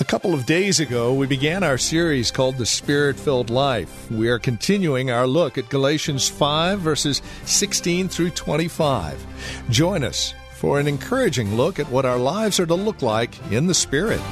A 0.00 0.04
couple 0.04 0.32
of 0.32 0.46
days 0.46 0.80
ago, 0.80 1.12
we 1.12 1.26
began 1.26 1.62
our 1.62 1.76
series 1.76 2.30
called 2.30 2.56
The 2.56 2.64
Spirit 2.64 3.20
Filled 3.20 3.50
Life. 3.50 4.10
We 4.10 4.30
are 4.30 4.38
continuing 4.38 5.10
our 5.10 5.26
look 5.26 5.58
at 5.58 5.68
Galatians 5.68 6.26
5, 6.26 6.80
verses 6.80 7.20
16 7.44 8.08
through 8.08 8.30
25. 8.30 9.26
Join 9.68 10.02
us 10.02 10.32
for 10.54 10.80
an 10.80 10.86
encouraging 10.86 11.54
look 11.54 11.78
at 11.78 11.90
what 11.90 12.06
our 12.06 12.16
lives 12.16 12.58
are 12.58 12.64
to 12.64 12.74
look 12.74 13.02
like 13.02 13.38
in 13.52 13.66
the 13.66 13.74
Spirit. 13.74 14.22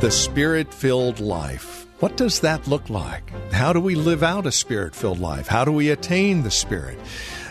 The 0.00 0.10
Spirit 0.10 0.72
Filled 0.72 1.20
Life. 1.20 1.77
What 2.00 2.16
does 2.16 2.38
that 2.40 2.68
look 2.68 2.88
like? 2.88 3.28
How 3.50 3.72
do 3.72 3.80
we 3.80 3.96
live 3.96 4.22
out 4.22 4.46
a 4.46 4.52
spirit 4.52 4.94
filled 4.94 5.18
life? 5.18 5.48
How 5.48 5.64
do 5.64 5.72
we 5.72 5.90
attain 5.90 6.44
the 6.44 6.50
Spirit? 6.50 6.96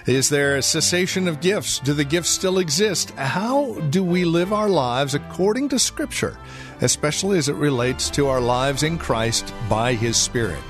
Is 0.06 0.30
there 0.30 0.56
a 0.56 0.62
cessation 0.62 1.28
of 1.28 1.42
gifts? 1.42 1.80
Do 1.80 1.92
the 1.92 2.06
gifts 2.06 2.30
still 2.30 2.60
exist? 2.60 3.10
How 3.12 3.74
do 3.90 4.02
we 4.06 4.24
live 4.24 4.54
our 4.54 4.70
lives 4.70 5.16
according 5.16 5.68
to 5.70 5.80
Scripture, 5.80 6.38
especially 6.80 7.38
as 7.38 7.50
it 7.50 7.56
relates 7.56 8.10
to 8.12 8.28
our 8.28 8.40
lives 8.40 8.84
in 8.84 8.98
Christ 8.98 9.54
by 9.68 9.96
His 9.96 10.16
Spirit? 10.16 10.64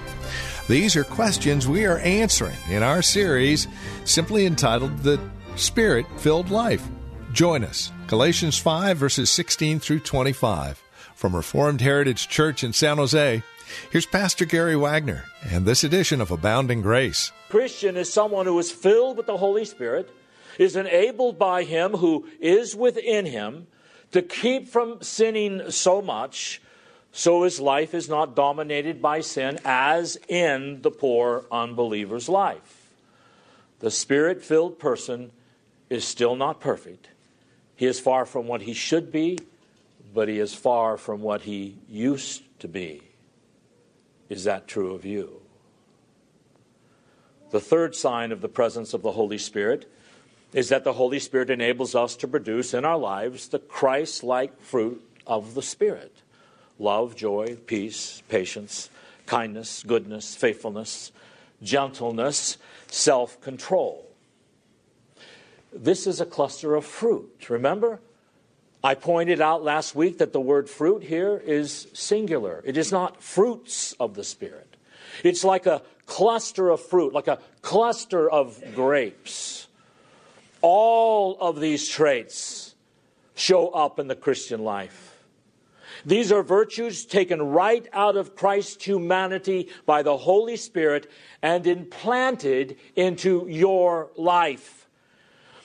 These 0.68 0.96
are 0.96 1.04
questions 1.04 1.68
we 1.68 1.86
are 1.86 2.00
answering 2.00 2.58
in 2.72 2.82
our 2.82 3.04
series 3.04 3.68
simply 4.06 4.48
entitled 4.48 4.98
The 5.04 5.20
Spirit 5.56 6.08
Filled 6.18 6.50
Life. 6.50 6.88
Join 7.32 7.64
us, 7.64 7.92
Galatians 8.08 8.58
5, 8.58 8.98
verses 8.98 9.30
16 9.30 9.80
through 9.80 10.00
25. 10.00 10.82
From 11.14 11.36
Reformed 11.36 11.82
Heritage 11.82 12.28
Church 12.28 12.64
in 12.64 12.74
San 12.74 12.98
Jose, 12.98 13.44
here's 13.92 14.06
Pastor 14.06 14.46
Gary 14.46 14.76
Wagner 14.76 15.26
and 15.44 15.66
this 15.66 15.84
edition 15.84 16.22
of 16.22 16.32
Abounding 16.32 16.82
Grace. 16.82 17.32
Christian 17.50 17.98
is 17.98 18.12
someone 18.12 18.46
who 18.46 18.58
is 18.60 18.72
filled 18.72 19.18
with 19.18 19.26
the 19.26 19.38
Holy 19.38 19.66
Spirit, 19.66 20.10
is 20.58 20.76
enabled 20.76 21.38
by 21.38 21.64
Him 21.64 21.94
who 21.94 22.28
is 22.40 22.76
within 22.76 23.26
him 23.26 23.68
to 24.12 24.22
keep 24.22 24.68
from 24.68 25.02
sinning 25.02 25.72
so 25.72 26.02
much 26.02 26.62
so 27.12 27.44
his 27.44 27.60
life 27.60 27.94
is 27.94 28.08
not 28.08 28.36
dominated 28.36 29.02
by 29.02 29.22
sin 29.22 29.58
as 29.66 30.18
in 30.28 30.82
the 30.82 30.92
poor 30.92 31.46
unbeliever's 31.52 32.30
life. 32.30 32.92
The 33.80 33.90
spirit 33.90 34.44
filled 34.44 34.78
person 34.78 35.32
is 35.90 36.06
still 36.06 36.36
not 36.36 36.60
perfect. 36.60 37.10
He 37.76 37.86
is 37.86 38.00
far 38.00 38.26
from 38.26 38.48
what 38.48 38.62
he 38.62 38.74
should 38.74 39.12
be 39.12 39.40
but 40.14 40.28
he 40.28 40.40
is 40.40 40.54
far 40.54 40.98
from 40.98 41.22
what 41.22 41.44
he 41.44 41.78
used 41.88 42.42
to 42.60 42.68
be. 42.68 43.04
Is 44.30 44.44
that 44.44 44.68
true 44.68 44.94
of 44.94 45.06
you? 45.06 45.42
The 47.52 47.60
third 47.60 47.96
sign 47.96 48.32
of 48.32 48.42
the 48.42 48.50
presence 48.50 48.94
of 48.94 49.02
the 49.02 49.14
Holy 49.14 49.38
Spirit 49.38 49.90
is 50.54 50.70
that 50.70 50.84
the 50.84 50.94
Holy 50.94 51.20
Spirit 51.20 51.50
enables 51.50 51.96
us 51.96 52.16
to 52.18 52.28
produce 52.28 52.74
in 52.74 52.86
our 52.86 52.98
lives 52.98 53.48
the 53.48 53.60
Christ 53.60 54.24
like 54.24 54.60
fruit 54.60 55.02
of 55.26 55.54
the 55.54 55.62
Spirit 55.62 56.22
love, 56.80 57.16
joy, 57.16 57.58
peace, 57.66 58.22
patience, 58.30 58.90
kindness, 59.26 59.84
goodness, 59.84 60.36
faithfulness, 60.36 61.12
gentleness, 61.62 62.58
self 62.88 63.40
control. 63.42 64.08
This 65.74 66.08
is 66.08 66.22
a 66.22 66.26
cluster 66.26 66.76
of 66.76 66.86
fruit. 66.86 67.50
Remember? 67.50 68.00
I 68.88 68.96
pointed 68.96 69.42
out 69.42 69.66
last 69.66 69.96
week 69.96 70.20
that 70.20 70.32
the 70.32 70.40
word 70.40 70.70
fruit 70.70 71.04
here 71.04 71.36
is 71.46 71.90
singular. 71.92 72.64
It 72.66 72.78
is 72.78 72.90
not 72.90 73.22
fruits 73.22 73.92
of 74.00 74.14
the 74.14 74.24
Spirit. 74.24 74.78
It's 75.26 75.44
like 75.44 75.66
a 75.66 75.82
cluster 76.06 76.70
of 76.70 76.80
fruit, 76.80 77.12
like 77.12 77.28
a 77.28 77.40
cluster 77.62 78.32
of 78.32 78.64
grapes. 78.76 79.68
All 80.62 81.38
of 81.42 81.60
these 81.60 81.86
traits 81.86 82.76
show 83.36 83.68
up 83.72 84.00
in 84.00 84.08
the 84.08 84.16
Christian 84.16 84.64
life. 84.64 85.22
These 86.06 86.32
are 86.32 86.42
virtues 86.42 87.04
taken 87.04 87.42
right 87.42 87.86
out 87.92 88.16
of 88.16 88.38
Christ's 88.38 88.86
humanity 88.86 89.68
by 89.86 90.02
the 90.02 90.16
Holy 90.16 90.56
Spirit 90.56 91.12
and 91.42 91.68
implanted 91.68 92.78
into 92.96 93.48
your 93.50 94.12
life. 94.16 94.88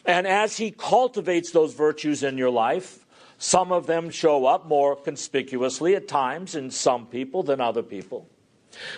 And 0.04 0.26
as 0.26 0.56
He 0.56 0.72
cultivates 0.72 1.52
those 1.52 1.72
virtues 1.72 2.24
in 2.24 2.36
your 2.36 2.50
life, 2.50 2.98
some 3.42 3.72
of 3.72 3.88
them 3.88 4.08
show 4.08 4.46
up 4.46 4.68
more 4.68 4.94
conspicuously 4.94 5.96
at 5.96 6.06
times 6.06 6.54
in 6.54 6.70
some 6.70 7.06
people 7.06 7.42
than 7.42 7.60
other 7.60 7.82
people. 7.82 8.28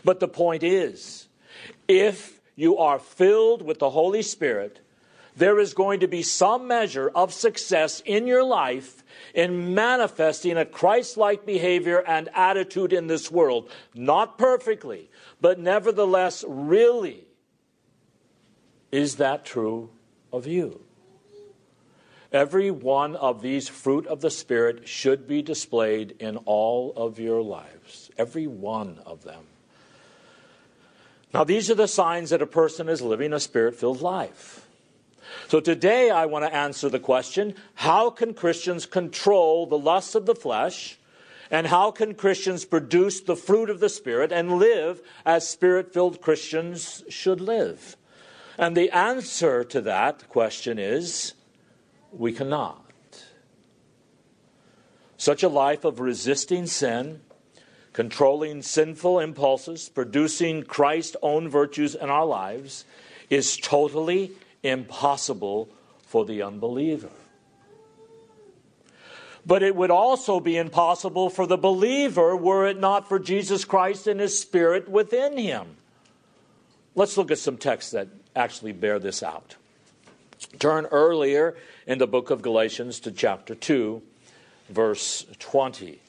But 0.04 0.20
the 0.20 0.28
point 0.28 0.62
is, 0.62 1.28
if 1.88 2.42
you 2.54 2.76
are 2.76 2.98
filled 2.98 3.62
with 3.62 3.78
the 3.78 3.88
Holy 3.88 4.20
Spirit, 4.20 4.80
there 5.34 5.58
is 5.58 5.72
going 5.72 6.00
to 6.00 6.08
be 6.08 6.22
some 6.22 6.68
measure 6.68 7.10
of 7.14 7.32
success 7.32 8.02
in 8.04 8.26
your 8.26 8.44
life 8.44 9.02
in 9.32 9.72
manifesting 9.72 10.58
a 10.58 10.66
Christ 10.66 11.16
like 11.16 11.46
behavior 11.46 12.04
and 12.06 12.28
attitude 12.34 12.92
in 12.92 13.06
this 13.06 13.30
world. 13.30 13.70
Not 13.94 14.36
perfectly, 14.36 15.08
but 15.40 15.58
nevertheless, 15.58 16.44
really. 16.46 17.24
Is 18.92 19.16
that 19.16 19.46
true 19.46 19.88
of 20.30 20.46
you? 20.46 20.84
Every 22.34 22.72
one 22.72 23.14
of 23.14 23.42
these 23.42 23.68
fruit 23.68 24.08
of 24.08 24.20
the 24.20 24.30
Spirit 24.30 24.88
should 24.88 25.28
be 25.28 25.40
displayed 25.40 26.16
in 26.18 26.36
all 26.38 26.92
of 26.96 27.20
your 27.20 27.40
lives. 27.40 28.10
Every 28.18 28.48
one 28.48 28.98
of 29.06 29.22
them. 29.22 29.44
Now, 31.32 31.44
these 31.44 31.70
are 31.70 31.76
the 31.76 31.86
signs 31.86 32.30
that 32.30 32.42
a 32.42 32.46
person 32.46 32.88
is 32.88 33.00
living 33.00 33.32
a 33.32 33.38
spirit 33.38 33.76
filled 33.76 34.00
life. 34.00 34.66
So, 35.46 35.60
today 35.60 36.10
I 36.10 36.26
want 36.26 36.44
to 36.44 36.52
answer 36.52 36.88
the 36.88 36.98
question 36.98 37.54
how 37.74 38.10
can 38.10 38.34
Christians 38.34 38.84
control 38.84 39.66
the 39.66 39.78
lusts 39.78 40.16
of 40.16 40.26
the 40.26 40.34
flesh? 40.34 40.98
And 41.52 41.68
how 41.68 41.92
can 41.92 42.14
Christians 42.14 42.64
produce 42.64 43.20
the 43.20 43.36
fruit 43.36 43.70
of 43.70 43.78
the 43.78 43.88
Spirit 43.88 44.32
and 44.32 44.58
live 44.58 45.02
as 45.24 45.48
spirit 45.48 45.92
filled 45.92 46.20
Christians 46.20 47.04
should 47.08 47.40
live? 47.40 47.96
And 48.58 48.76
the 48.76 48.90
answer 48.90 49.62
to 49.62 49.80
that 49.82 50.28
question 50.28 50.80
is 50.80 51.33
we 52.18 52.32
cannot. 52.32 52.80
Such 55.16 55.42
a 55.42 55.48
life 55.48 55.84
of 55.84 56.00
resisting 56.00 56.66
sin, 56.66 57.22
controlling 57.92 58.62
sinful 58.62 59.20
impulses, 59.20 59.88
producing 59.88 60.64
Christ's 60.64 61.16
own 61.22 61.48
virtues 61.48 61.94
in 61.94 62.10
our 62.10 62.26
lives 62.26 62.84
is 63.30 63.56
totally 63.56 64.32
impossible 64.62 65.68
for 66.06 66.24
the 66.24 66.42
unbeliever. 66.42 67.10
But 69.46 69.62
it 69.62 69.76
would 69.76 69.90
also 69.90 70.40
be 70.40 70.56
impossible 70.56 71.28
for 71.28 71.46
the 71.46 71.58
believer 71.58 72.34
were 72.34 72.66
it 72.66 72.78
not 72.78 73.08
for 73.08 73.18
Jesus 73.18 73.64
Christ 73.64 74.06
and 74.06 74.20
His 74.20 74.38
Spirit 74.38 74.88
within 74.88 75.36
him. 75.36 75.76
Let's 76.94 77.16
look 77.16 77.30
at 77.30 77.38
some 77.38 77.58
texts 77.58 77.92
that 77.92 78.08
actually 78.34 78.72
bear 78.72 78.98
this 78.98 79.22
out. 79.22 79.56
Turn 80.58 80.86
earlier 80.86 81.56
in 81.86 81.98
the 81.98 82.06
book 82.06 82.30
of 82.30 82.42
Galatians 82.42 83.00
to 83.00 83.10
chapter 83.10 83.54
2, 83.54 84.02
verse 84.68 85.26
20. 85.38 86.00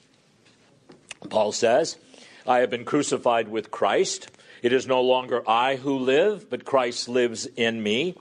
Paul 1.30 1.52
says, 1.52 1.98
I 2.46 2.60
have 2.60 2.70
been 2.70 2.86
crucified 2.86 3.48
with 3.48 3.72
Christ. 3.72 4.30
It 4.62 4.72
is 4.72 4.88
no 4.88 5.02
longer 5.02 5.48
I 5.50 5.78
who 5.78 5.98
live, 5.98 6.50
but 6.50 6.66
Christ 6.66 7.10
lives 7.10 7.48
in 7.56 7.82
me. 7.82 8.16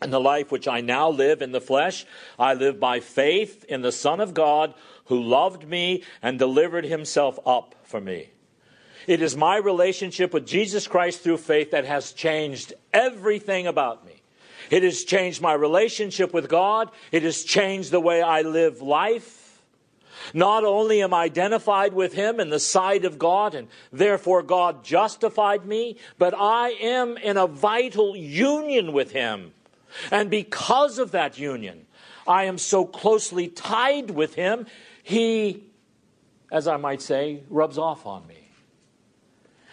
And 0.00 0.12
the 0.12 0.20
life 0.20 0.50
which 0.50 0.66
I 0.66 0.80
now 0.80 1.08
live 1.08 1.40
in 1.40 1.52
the 1.52 1.60
flesh, 1.60 2.04
I 2.38 2.54
live 2.54 2.80
by 2.80 3.00
faith 3.00 3.64
in 3.68 3.82
the 3.82 3.92
Son 3.92 4.20
of 4.20 4.34
God 4.34 4.74
who 5.06 5.22
loved 5.22 5.68
me 5.68 6.02
and 6.20 6.38
delivered 6.38 6.84
himself 6.84 7.38
up 7.46 7.74
for 7.84 8.00
me. 8.00 8.30
It 9.06 9.22
is 9.22 9.36
my 9.36 9.56
relationship 9.56 10.34
with 10.34 10.46
Jesus 10.46 10.88
Christ 10.88 11.22
through 11.22 11.36
faith 11.36 11.70
that 11.70 11.84
has 11.84 12.12
changed 12.12 12.72
everything 12.92 13.66
about 13.66 14.04
me. 14.04 14.23
It 14.70 14.82
has 14.82 15.04
changed 15.04 15.40
my 15.40 15.52
relationship 15.52 16.32
with 16.32 16.48
God. 16.48 16.90
It 17.12 17.22
has 17.22 17.44
changed 17.44 17.90
the 17.90 18.00
way 18.00 18.22
I 18.22 18.42
live 18.42 18.80
life. 18.82 19.62
Not 20.32 20.64
only 20.64 21.02
am 21.02 21.12
I 21.12 21.24
identified 21.24 21.92
with 21.92 22.14
him 22.14 22.40
in 22.40 22.50
the 22.50 22.60
sight 22.60 23.04
of 23.04 23.18
God, 23.18 23.54
and 23.54 23.68
therefore 23.92 24.42
God 24.42 24.84
justified 24.84 25.66
me, 25.66 25.96
but 26.18 26.34
I 26.34 26.70
am 26.70 27.16
in 27.18 27.36
a 27.36 27.46
vital 27.46 28.16
union 28.16 28.92
with 28.92 29.12
him. 29.12 29.52
And 30.10 30.30
because 30.30 30.98
of 30.98 31.10
that 31.10 31.38
union, 31.38 31.86
I 32.26 32.44
am 32.44 32.58
so 32.58 32.84
closely 32.84 33.48
tied 33.48 34.10
with 34.10 34.34
him, 34.34 34.66
he, 35.02 35.64
as 36.50 36.66
I 36.66 36.78
might 36.78 37.02
say, 37.02 37.42
rubs 37.50 37.76
off 37.76 38.06
on 38.06 38.26
me. 38.26 38.48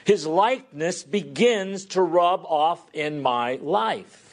His 0.04 0.26
likeness 0.26 1.04
begins 1.04 1.86
to 1.88 2.02
rub 2.02 2.44
off 2.46 2.84
in 2.94 3.22
my 3.22 3.60
life. 3.62 4.31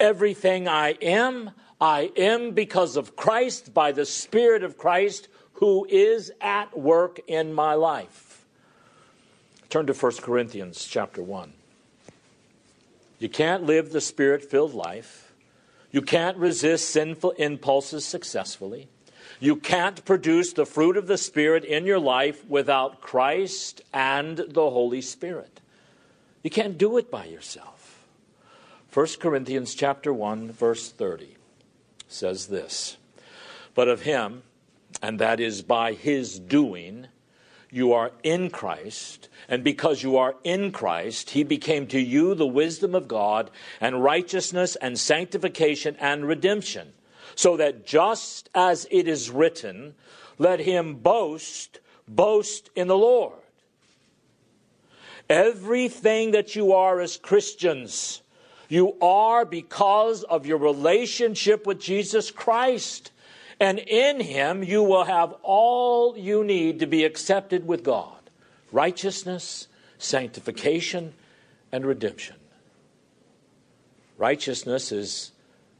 Everything 0.00 0.68
I 0.68 0.90
am, 1.02 1.50
I 1.80 2.12
am 2.16 2.52
because 2.52 2.96
of 2.96 3.16
Christ, 3.16 3.74
by 3.74 3.92
the 3.92 4.06
Spirit 4.06 4.62
of 4.62 4.78
Christ 4.78 5.28
who 5.62 5.86
is 5.88 6.32
at 6.40 6.76
work 6.76 7.20
in 7.28 7.52
my 7.52 7.74
life. 7.74 8.44
Turn 9.70 9.86
to 9.86 9.92
1 9.92 10.12
Corinthians 10.16 10.84
chapter 10.84 11.22
1. 11.22 11.52
You 13.20 13.28
can't 13.28 13.62
live 13.62 13.92
the 13.92 14.00
spirit 14.00 14.44
filled 14.44 14.74
life. 14.74 15.32
You 15.92 16.02
can't 16.02 16.36
resist 16.36 16.90
sinful 16.90 17.30
impulses 17.32 18.04
successfully. 18.04 18.88
You 19.38 19.56
can't 19.56 20.04
produce 20.04 20.52
the 20.52 20.66
fruit 20.66 20.96
of 20.96 21.06
the 21.06 21.18
Spirit 21.18 21.64
in 21.64 21.84
your 21.84 21.98
life 21.98 22.44
without 22.48 23.00
Christ 23.00 23.82
and 23.92 24.38
the 24.38 24.70
Holy 24.70 25.00
Spirit. 25.00 25.60
You 26.42 26.50
can't 26.50 26.76
do 26.76 26.96
it 26.96 27.10
by 27.10 27.26
yourself. 27.26 27.71
1 28.92 29.06
Corinthians 29.20 29.74
chapter 29.74 30.12
1 30.12 30.52
verse 30.52 30.90
30 30.90 31.36
says 32.08 32.48
this 32.48 32.98
But 33.74 33.88
of 33.88 34.02
him, 34.02 34.42
and 35.00 35.18
that 35.18 35.40
is 35.40 35.62
by 35.62 35.94
his 35.94 36.38
doing, 36.38 37.06
you 37.70 37.94
are 37.94 38.12
in 38.22 38.50
Christ, 38.50 39.30
and 39.48 39.64
because 39.64 40.02
you 40.02 40.18
are 40.18 40.34
in 40.44 40.72
Christ, 40.72 41.30
he 41.30 41.42
became 41.42 41.86
to 41.86 41.98
you 41.98 42.34
the 42.34 42.46
wisdom 42.46 42.94
of 42.94 43.08
God, 43.08 43.50
and 43.80 44.04
righteousness, 44.04 44.76
and 44.76 44.98
sanctification, 44.98 45.96
and 45.98 46.28
redemption. 46.28 46.92
So 47.34 47.56
that 47.56 47.86
just 47.86 48.50
as 48.54 48.86
it 48.90 49.08
is 49.08 49.30
written, 49.30 49.94
let 50.36 50.60
him 50.60 50.96
boast, 50.96 51.80
boast 52.06 52.68
in 52.76 52.88
the 52.88 52.98
Lord. 52.98 53.38
Everything 55.30 56.32
that 56.32 56.54
you 56.54 56.74
are 56.74 57.00
as 57.00 57.16
Christians, 57.16 58.21
you 58.72 58.96
are 59.02 59.44
because 59.44 60.22
of 60.22 60.46
your 60.46 60.56
relationship 60.56 61.66
with 61.66 61.78
Jesus 61.78 62.30
Christ. 62.30 63.12
And 63.60 63.78
in 63.78 64.20
Him, 64.20 64.64
you 64.64 64.82
will 64.82 65.04
have 65.04 65.34
all 65.42 66.16
you 66.16 66.42
need 66.42 66.78
to 66.80 66.86
be 66.86 67.04
accepted 67.04 67.66
with 67.66 67.84
God 67.84 68.16
righteousness, 68.72 69.68
sanctification, 69.98 71.12
and 71.70 71.84
redemption. 71.84 72.36
Righteousness 74.16 74.90
is 74.90 75.32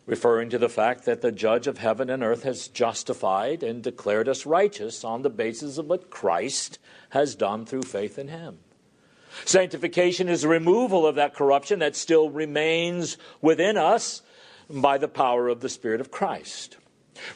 referring 0.05 0.51
to 0.51 0.59
the 0.59 0.69
fact 0.69 1.07
that 1.07 1.23
the 1.23 1.33
judge 1.33 1.67
of 1.67 1.79
heaven 1.79 2.11
and 2.11 2.23
earth 2.23 2.43
has 2.43 2.69
justified 2.69 3.63
and 3.63 3.83
declared 3.83 4.29
us 4.29 4.45
righteous 4.45 5.03
on 5.03 5.23
the 5.23 5.31
basis 5.31 5.79
of 5.79 5.87
what 5.87 6.11
Christ 6.11 6.79
has 7.09 7.35
done 7.35 7.65
through 7.65 7.85
faith 7.85 8.19
in 8.19 8.29
Him. 8.29 8.59
Sanctification 9.45 10.29
is 10.29 10.43
the 10.43 10.49
removal 10.49 11.07
of 11.07 11.17
that 11.17 11.35
corruption 11.35 11.81
that 11.81 11.97
still 11.97 12.31
remains 12.31 13.17
within 13.41 13.77
us 13.77 14.23
by 14.71 14.99
the 14.99 15.09
power 15.09 15.49
of 15.49 15.61
the 15.61 15.69
Spirit 15.69 16.01
of 16.01 16.11
Christ. 16.11 16.77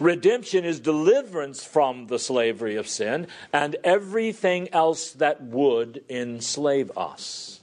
Redemption 0.01 0.65
is 0.65 0.81
deliverance 0.81 1.65
from 1.65 2.07
the 2.07 2.19
slavery 2.19 2.77
of 2.77 2.89
sin 2.89 3.27
and 3.53 3.77
everything 3.85 4.69
else 4.73 5.13
that 5.13 5.43
would 5.43 6.03
enslave 6.09 6.91
us. 6.97 7.61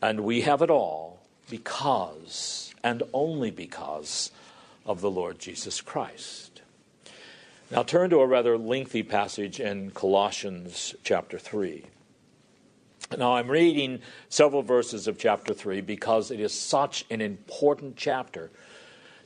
And 0.00 0.20
we 0.20 0.42
have 0.42 0.62
it 0.62 0.70
all 0.70 1.20
because, 1.48 2.74
and 2.82 3.02
only 3.12 3.50
because, 3.50 4.30
of 4.84 5.00
the 5.00 5.10
Lord 5.10 5.38
Jesus 5.38 5.80
Christ. 5.80 6.60
Now 7.70 7.82
turn 7.82 8.10
to 8.10 8.20
a 8.20 8.26
rather 8.26 8.58
lengthy 8.58 9.02
passage 9.02 9.60
in 9.60 9.90
Colossians 9.92 10.94
chapter 11.04 11.38
3. 11.38 11.84
Now, 13.18 13.34
I'm 13.34 13.50
reading 13.50 14.00
several 14.28 14.62
verses 14.62 15.06
of 15.06 15.18
chapter 15.18 15.52
3 15.52 15.80
because 15.82 16.30
it 16.30 16.40
is 16.40 16.52
such 16.52 17.04
an 17.10 17.20
important 17.20 17.96
chapter 17.96 18.50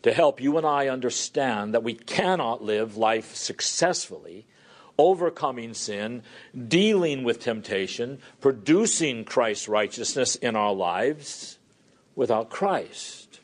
to 0.03 0.13
help 0.13 0.41
you 0.41 0.57
and 0.57 0.67
I 0.67 0.89
understand 0.89 1.75
that 1.75 1.83
we 1.83 1.95
cannot 1.95 2.63
live 2.63 2.97
life 2.97 3.35
successfully, 3.35 4.47
overcoming 4.99 5.75
sin, 5.75 6.23
dealing 6.69 7.25
with 7.25 7.41
temptation, 7.41 8.19
producing 8.41 9.25
Christ's 9.25 9.69
righteousness 9.69 10.37
in 10.37 10.57
our 10.57 10.75
lives 10.75 11.59
without 12.15 12.51
Christ 12.51 13.41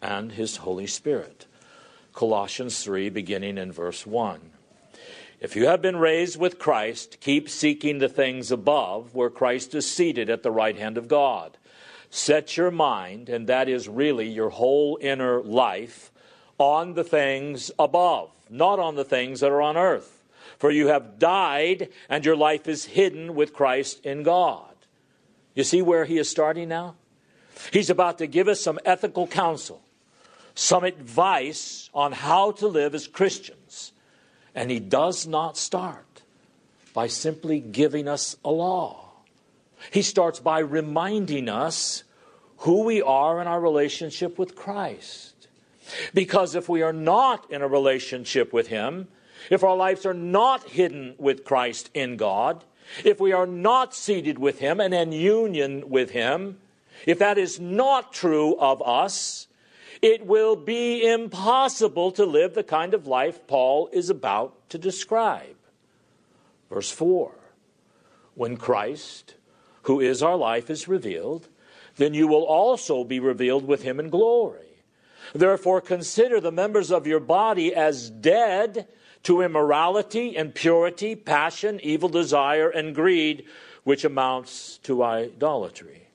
and 0.00 0.32
His 0.32 0.58
Holy 0.58 0.86
Spirit. 0.86 1.46
Colossians 2.12 2.82
3, 2.84 3.08
beginning 3.08 3.58
in 3.58 3.72
verse 3.72 4.06
1. 4.06 4.51
If 5.42 5.56
you 5.56 5.66
have 5.66 5.82
been 5.82 5.96
raised 5.96 6.38
with 6.38 6.60
Christ, 6.60 7.18
keep 7.18 7.50
seeking 7.50 7.98
the 7.98 8.08
things 8.08 8.52
above, 8.52 9.12
where 9.12 9.28
Christ 9.28 9.74
is 9.74 9.90
seated 9.90 10.30
at 10.30 10.44
the 10.44 10.52
right 10.52 10.76
hand 10.76 10.96
of 10.96 11.08
God. 11.08 11.58
Set 12.10 12.56
your 12.56 12.70
mind, 12.70 13.28
and 13.28 13.48
that 13.48 13.68
is 13.68 13.88
really 13.88 14.28
your 14.28 14.50
whole 14.50 14.98
inner 15.00 15.42
life, 15.42 16.12
on 16.58 16.94
the 16.94 17.02
things 17.02 17.72
above, 17.76 18.30
not 18.48 18.78
on 18.78 18.94
the 18.94 19.04
things 19.04 19.40
that 19.40 19.50
are 19.50 19.60
on 19.60 19.76
earth. 19.76 20.22
For 20.58 20.70
you 20.70 20.86
have 20.86 21.18
died, 21.18 21.88
and 22.08 22.24
your 22.24 22.36
life 22.36 22.68
is 22.68 22.84
hidden 22.84 23.34
with 23.34 23.52
Christ 23.52 24.06
in 24.06 24.22
God. 24.22 24.76
You 25.56 25.64
see 25.64 25.82
where 25.82 26.04
he 26.04 26.18
is 26.18 26.30
starting 26.30 26.68
now? 26.68 26.94
He's 27.72 27.90
about 27.90 28.18
to 28.18 28.28
give 28.28 28.46
us 28.46 28.60
some 28.60 28.78
ethical 28.84 29.26
counsel, 29.26 29.82
some 30.54 30.84
advice 30.84 31.90
on 31.92 32.12
how 32.12 32.52
to 32.52 32.68
live 32.68 32.94
as 32.94 33.08
Christians. 33.08 33.92
And 34.54 34.70
he 34.70 34.80
does 34.80 35.26
not 35.26 35.56
start 35.56 36.22
by 36.94 37.06
simply 37.06 37.60
giving 37.60 38.08
us 38.08 38.36
a 38.44 38.50
law. 38.50 39.10
He 39.90 40.02
starts 40.02 40.40
by 40.40 40.60
reminding 40.60 41.48
us 41.48 42.04
who 42.58 42.84
we 42.84 43.02
are 43.02 43.40
in 43.40 43.46
our 43.46 43.60
relationship 43.60 44.38
with 44.38 44.54
Christ. 44.54 45.48
Because 46.14 46.54
if 46.54 46.68
we 46.68 46.82
are 46.82 46.92
not 46.92 47.50
in 47.50 47.62
a 47.62 47.68
relationship 47.68 48.52
with 48.52 48.68
Him, 48.68 49.08
if 49.50 49.64
our 49.64 49.76
lives 49.76 50.06
are 50.06 50.14
not 50.14 50.68
hidden 50.68 51.14
with 51.18 51.44
Christ 51.44 51.90
in 51.92 52.16
God, 52.16 52.64
if 53.04 53.20
we 53.20 53.32
are 53.32 53.46
not 53.46 53.94
seated 53.94 54.38
with 54.38 54.60
Him 54.60 54.80
and 54.80 54.94
in 54.94 55.12
union 55.12 55.88
with 55.88 56.10
Him, 56.10 56.58
if 57.06 57.18
that 57.18 57.38
is 57.38 57.58
not 57.58 58.12
true 58.12 58.56
of 58.58 58.80
us, 58.82 59.48
it 60.02 60.26
will 60.26 60.56
be 60.56 61.08
impossible 61.08 62.10
to 62.12 62.26
live 62.26 62.54
the 62.54 62.64
kind 62.64 62.92
of 62.92 63.06
life 63.06 63.46
Paul 63.46 63.88
is 63.92 64.10
about 64.10 64.68
to 64.70 64.78
describe. 64.78 65.56
Verse 66.68 66.90
4 66.90 67.32
When 68.34 68.56
Christ, 68.56 69.36
who 69.82 70.00
is 70.00 70.22
our 70.22 70.36
life, 70.36 70.68
is 70.68 70.88
revealed, 70.88 71.48
then 71.96 72.14
you 72.14 72.26
will 72.26 72.44
also 72.44 73.04
be 73.04 73.20
revealed 73.20 73.66
with 73.66 73.82
him 73.82 74.00
in 74.00 74.10
glory. 74.10 74.58
Therefore, 75.34 75.80
consider 75.80 76.40
the 76.40 76.50
members 76.50 76.90
of 76.90 77.06
your 77.06 77.20
body 77.20 77.74
as 77.74 78.10
dead 78.10 78.88
to 79.22 79.40
immorality, 79.40 80.36
impurity, 80.36 81.14
passion, 81.14 81.78
evil 81.82 82.08
desire, 82.08 82.68
and 82.68 82.94
greed, 82.94 83.44
which 83.84 84.04
amounts 84.04 84.78
to 84.78 85.02
idolatry. 85.04 86.08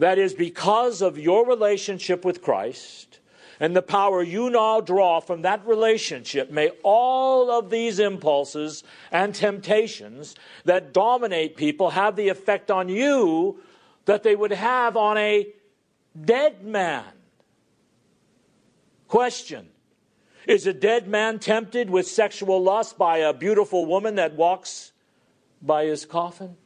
That 0.00 0.18
is 0.18 0.32
because 0.32 1.02
of 1.02 1.18
your 1.18 1.46
relationship 1.46 2.24
with 2.24 2.40
Christ 2.40 3.20
and 3.60 3.76
the 3.76 3.82
power 3.82 4.22
you 4.22 4.48
now 4.48 4.80
draw 4.80 5.20
from 5.20 5.42
that 5.42 5.66
relationship, 5.66 6.50
may 6.50 6.70
all 6.82 7.50
of 7.50 7.68
these 7.68 7.98
impulses 7.98 8.82
and 9.12 9.34
temptations 9.34 10.36
that 10.64 10.94
dominate 10.94 11.54
people 11.54 11.90
have 11.90 12.16
the 12.16 12.30
effect 12.30 12.70
on 12.70 12.88
you 12.88 13.60
that 14.06 14.22
they 14.22 14.34
would 14.34 14.52
have 14.52 14.96
on 14.96 15.18
a 15.18 15.46
dead 16.18 16.64
man. 16.64 17.04
Question 19.06 19.68
Is 20.46 20.66
a 20.66 20.72
dead 20.72 21.08
man 21.08 21.38
tempted 21.38 21.90
with 21.90 22.06
sexual 22.06 22.62
lust 22.62 22.96
by 22.96 23.18
a 23.18 23.34
beautiful 23.34 23.84
woman 23.84 24.14
that 24.14 24.32
walks 24.32 24.92
by 25.60 25.84
his 25.84 26.06
coffin? 26.06 26.56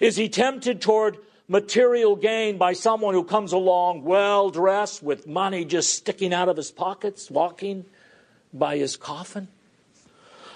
Is 0.00 0.16
he 0.16 0.28
tempted 0.28 0.80
toward 0.80 1.18
material 1.48 2.14
gain 2.14 2.58
by 2.58 2.74
someone 2.74 3.14
who 3.14 3.24
comes 3.24 3.52
along 3.52 4.04
well 4.04 4.50
dressed 4.50 5.02
with 5.02 5.26
money 5.26 5.64
just 5.64 5.94
sticking 5.94 6.32
out 6.32 6.48
of 6.48 6.56
his 6.56 6.70
pockets, 6.70 7.30
walking 7.30 7.84
by 8.52 8.76
his 8.76 8.96
coffin? 8.96 9.48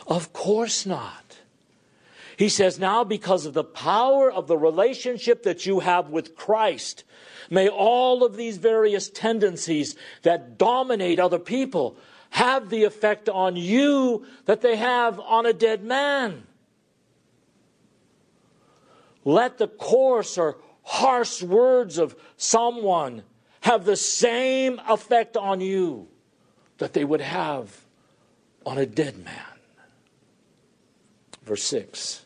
Of 0.07 0.33
course 0.33 0.85
not. 0.85 1.39
He 2.37 2.49
says, 2.49 2.79
now 2.79 3.05
because 3.05 3.47
of 3.47 3.55
the 3.55 3.65
power 3.65 4.31
of 4.31 4.49
the 4.49 4.57
relationship 4.57 5.43
that 5.45 5.65
you 5.67 5.81
have 5.81 6.09
with 6.09 6.35
Christ, 6.35 7.05
may 7.51 7.69
all 7.69 8.25
of 8.25 8.37
these 8.37 8.57
various 8.57 9.09
tendencies 9.09 9.95
that 10.23 10.59
dominate 10.59 11.21
other 11.21 11.39
people 11.39 11.97
have 12.31 12.71
the 12.71 12.85
effect 12.85 13.29
on 13.29 13.57
you 13.57 14.27
that 14.47 14.63
they 14.63 14.77
have 14.77 15.21
on 15.21 15.45
a 15.47 15.53
dead 15.53 15.85
man. 15.85 16.45
Let 19.25 19.59
the 19.59 19.69
coarse 19.69 20.37
or 20.37 20.59
harsh 20.83 21.43
words 21.43 21.99
of 21.99 22.17
someone 22.37 23.23
have 23.61 23.85
the 23.85 23.97
same 23.97 24.81
effect 24.89 25.37
on 25.37 25.61
you 25.61 26.09
that 26.79 26.93
they 26.93 27.05
would 27.05 27.21
have 27.21 27.85
on 28.67 28.79
a 28.79 28.87
dead 28.87 29.19
man. 29.25 29.35
Verse 31.45 31.63
6 31.65 32.25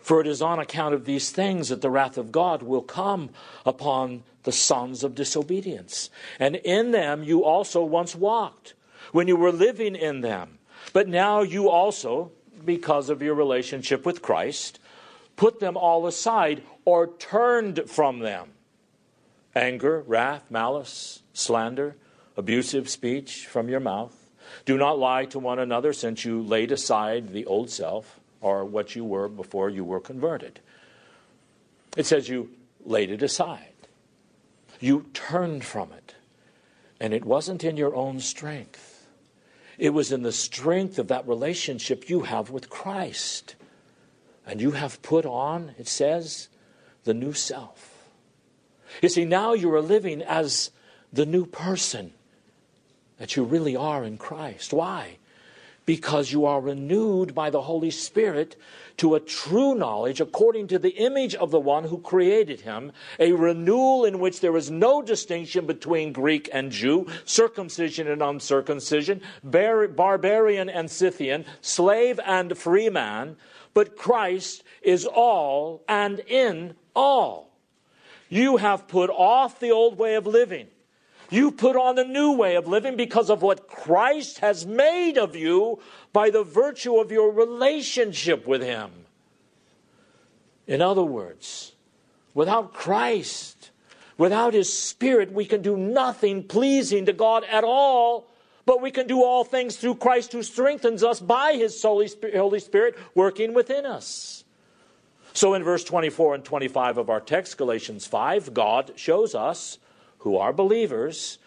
For 0.00 0.20
it 0.20 0.26
is 0.26 0.42
on 0.42 0.58
account 0.58 0.94
of 0.94 1.04
these 1.04 1.30
things 1.30 1.68
that 1.68 1.80
the 1.80 1.90
wrath 1.90 2.16
of 2.16 2.32
God 2.32 2.62
will 2.62 2.82
come 2.82 3.30
upon 3.66 4.22
the 4.44 4.52
sons 4.52 5.04
of 5.04 5.14
disobedience. 5.14 6.10
And 6.38 6.56
in 6.56 6.90
them 6.90 7.22
you 7.22 7.44
also 7.44 7.84
once 7.84 8.14
walked 8.14 8.74
when 9.12 9.28
you 9.28 9.36
were 9.36 9.52
living 9.52 9.96
in 9.96 10.20
them. 10.20 10.58
But 10.92 11.08
now 11.08 11.42
you 11.42 11.68
also, 11.68 12.32
because 12.64 13.08
of 13.08 13.22
your 13.22 13.34
relationship 13.34 14.04
with 14.04 14.22
Christ, 14.22 14.78
put 15.42 15.58
them 15.58 15.76
all 15.76 16.06
aside 16.06 16.62
or 16.84 17.16
turned 17.16 17.82
from 17.90 18.20
them. 18.20 18.48
Anger, 19.56 20.00
wrath, 20.06 20.48
malice, 20.52 21.24
slander, 21.32 21.96
abusive 22.36 22.88
speech 22.88 23.48
from 23.48 23.68
your 23.68 23.80
mouth. 23.80 24.30
Do 24.64 24.78
not 24.78 25.00
lie 25.00 25.24
to 25.24 25.40
one 25.40 25.58
another, 25.58 25.92
since 25.92 26.24
you 26.24 26.40
laid 26.40 26.70
aside 26.70 27.32
the 27.32 27.44
old 27.46 27.70
self, 27.70 28.20
or 28.40 28.64
what 28.64 28.94
you 28.94 29.04
were 29.04 29.26
before 29.26 29.68
you 29.68 29.82
were 29.82 29.98
converted. 29.98 30.60
It 31.96 32.06
says 32.06 32.28
you 32.28 32.50
laid 32.84 33.10
it 33.10 33.20
aside, 33.20 33.88
you 34.78 35.06
turned 35.12 35.64
from 35.64 35.90
it, 35.90 36.14
and 37.00 37.12
it 37.12 37.24
wasn't 37.24 37.64
in 37.64 37.76
your 37.76 37.96
own 37.96 38.20
strength. 38.20 39.08
It 39.76 39.90
was 39.90 40.12
in 40.12 40.22
the 40.22 40.30
strength 40.30 41.00
of 41.00 41.08
that 41.08 41.26
relationship 41.26 42.08
you 42.08 42.20
have 42.20 42.50
with 42.50 42.70
Christ. 42.70 43.56
And 44.46 44.60
you 44.60 44.72
have 44.72 45.02
put 45.02 45.24
on, 45.24 45.74
it 45.78 45.88
says, 45.88 46.48
the 47.04 47.14
new 47.14 47.32
self. 47.32 48.08
You 49.00 49.08
see, 49.08 49.24
now 49.24 49.52
you 49.54 49.72
are 49.74 49.80
living 49.80 50.22
as 50.22 50.70
the 51.12 51.26
new 51.26 51.46
person 51.46 52.12
that 53.18 53.36
you 53.36 53.44
really 53.44 53.76
are 53.76 54.04
in 54.04 54.18
Christ. 54.18 54.72
Why? 54.72 55.18
Because 55.86 56.32
you 56.32 56.44
are 56.44 56.60
renewed 56.60 57.34
by 57.34 57.50
the 57.50 57.62
Holy 57.62 57.90
Spirit 57.90 58.56
to 58.98 59.14
a 59.14 59.20
true 59.20 59.74
knowledge 59.74 60.20
according 60.20 60.68
to 60.68 60.78
the 60.78 60.90
image 60.90 61.34
of 61.34 61.50
the 61.50 61.60
one 61.60 61.84
who 61.84 61.98
created 61.98 62.60
him, 62.60 62.92
a 63.18 63.32
renewal 63.32 64.04
in 64.04 64.18
which 64.18 64.40
there 64.40 64.56
is 64.56 64.70
no 64.70 65.02
distinction 65.02 65.66
between 65.66 66.12
Greek 66.12 66.48
and 66.52 66.70
Jew, 66.70 67.06
circumcision 67.24 68.06
and 68.06 68.22
uncircumcision, 68.22 69.22
bar- 69.42 69.88
barbarian 69.88 70.68
and 70.68 70.90
Scythian, 70.90 71.44
slave 71.60 72.20
and 72.24 72.56
free 72.56 72.88
man, 72.88 73.36
but 73.74 73.96
Christ 73.96 74.64
is 74.82 75.06
all 75.06 75.82
and 75.88 76.20
in 76.20 76.74
all. 76.94 77.50
You 78.28 78.56
have 78.56 78.88
put 78.88 79.10
off 79.10 79.60
the 79.60 79.70
old 79.70 79.98
way 79.98 80.14
of 80.14 80.26
living. 80.26 80.68
You 81.30 81.50
put 81.50 81.76
on 81.76 81.94
the 81.94 82.04
new 82.04 82.32
way 82.32 82.56
of 82.56 82.68
living 82.68 82.96
because 82.96 83.30
of 83.30 83.40
what 83.40 83.66
Christ 83.66 84.40
has 84.40 84.66
made 84.66 85.16
of 85.16 85.34
you 85.34 85.80
by 86.12 86.28
the 86.28 86.44
virtue 86.44 86.96
of 86.96 87.10
your 87.10 87.32
relationship 87.32 88.46
with 88.46 88.62
Him. 88.62 88.90
In 90.66 90.82
other 90.82 91.02
words, 91.02 91.72
without 92.34 92.74
Christ, 92.74 93.70
without 94.18 94.52
His 94.52 94.72
Spirit, 94.72 95.32
we 95.32 95.46
can 95.46 95.62
do 95.62 95.76
nothing 95.76 96.44
pleasing 96.44 97.06
to 97.06 97.12
God 97.12 97.44
at 97.44 97.64
all 97.64 98.26
but 98.64 98.80
we 98.80 98.90
can 98.90 99.06
do 99.06 99.22
all 99.22 99.44
things 99.44 99.76
through 99.76 99.96
Christ 99.96 100.32
who 100.32 100.42
strengthens 100.42 101.02
us 101.02 101.20
by 101.20 101.54
his 101.54 101.80
Holy 101.82 102.08
Spirit 102.08 102.98
working 103.14 103.54
within 103.54 103.86
us. 103.86 104.44
So 105.32 105.54
in 105.54 105.64
verse 105.64 105.82
24 105.84 106.36
and 106.36 106.44
25 106.44 106.98
of 106.98 107.10
our 107.10 107.20
text, 107.20 107.56
Galatians 107.56 108.06
5, 108.06 108.52
God 108.52 108.92
shows 108.96 109.34
us, 109.34 109.78
who 110.18 110.36
are 110.36 110.52
believers, 110.52 111.38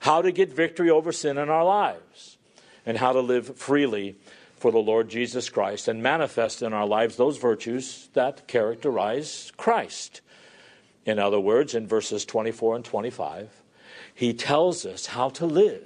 how 0.00 0.22
to 0.22 0.32
get 0.32 0.52
victory 0.52 0.88
over 0.88 1.12
sin 1.12 1.38
in 1.38 1.48
our 1.48 1.64
lives 1.64 2.38
and 2.86 2.98
how 2.98 3.12
to 3.12 3.20
live 3.20 3.56
freely 3.56 4.16
for 4.56 4.72
the 4.72 4.78
Lord 4.78 5.08
Jesus 5.08 5.48
Christ 5.48 5.88
and 5.88 6.02
manifest 6.02 6.62
in 6.62 6.72
our 6.72 6.86
lives 6.86 7.16
those 7.16 7.36
virtues 7.36 8.08
that 8.14 8.46
characterize 8.46 9.52
Christ. 9.56 10.20
In 11.04 11.18
other 11.18 11.40
words, 11.40 11.74
in 11.74 11.86
verses 11.86 12.24
24 12.24 12.76
and 12.76 12.84
25, 12.84 13.50
he 14.14 14.32
tells 14.32 14.86
us 14.86 15.06
how 15.06 15.28
to 15.30 15.46
live 15.46 15.82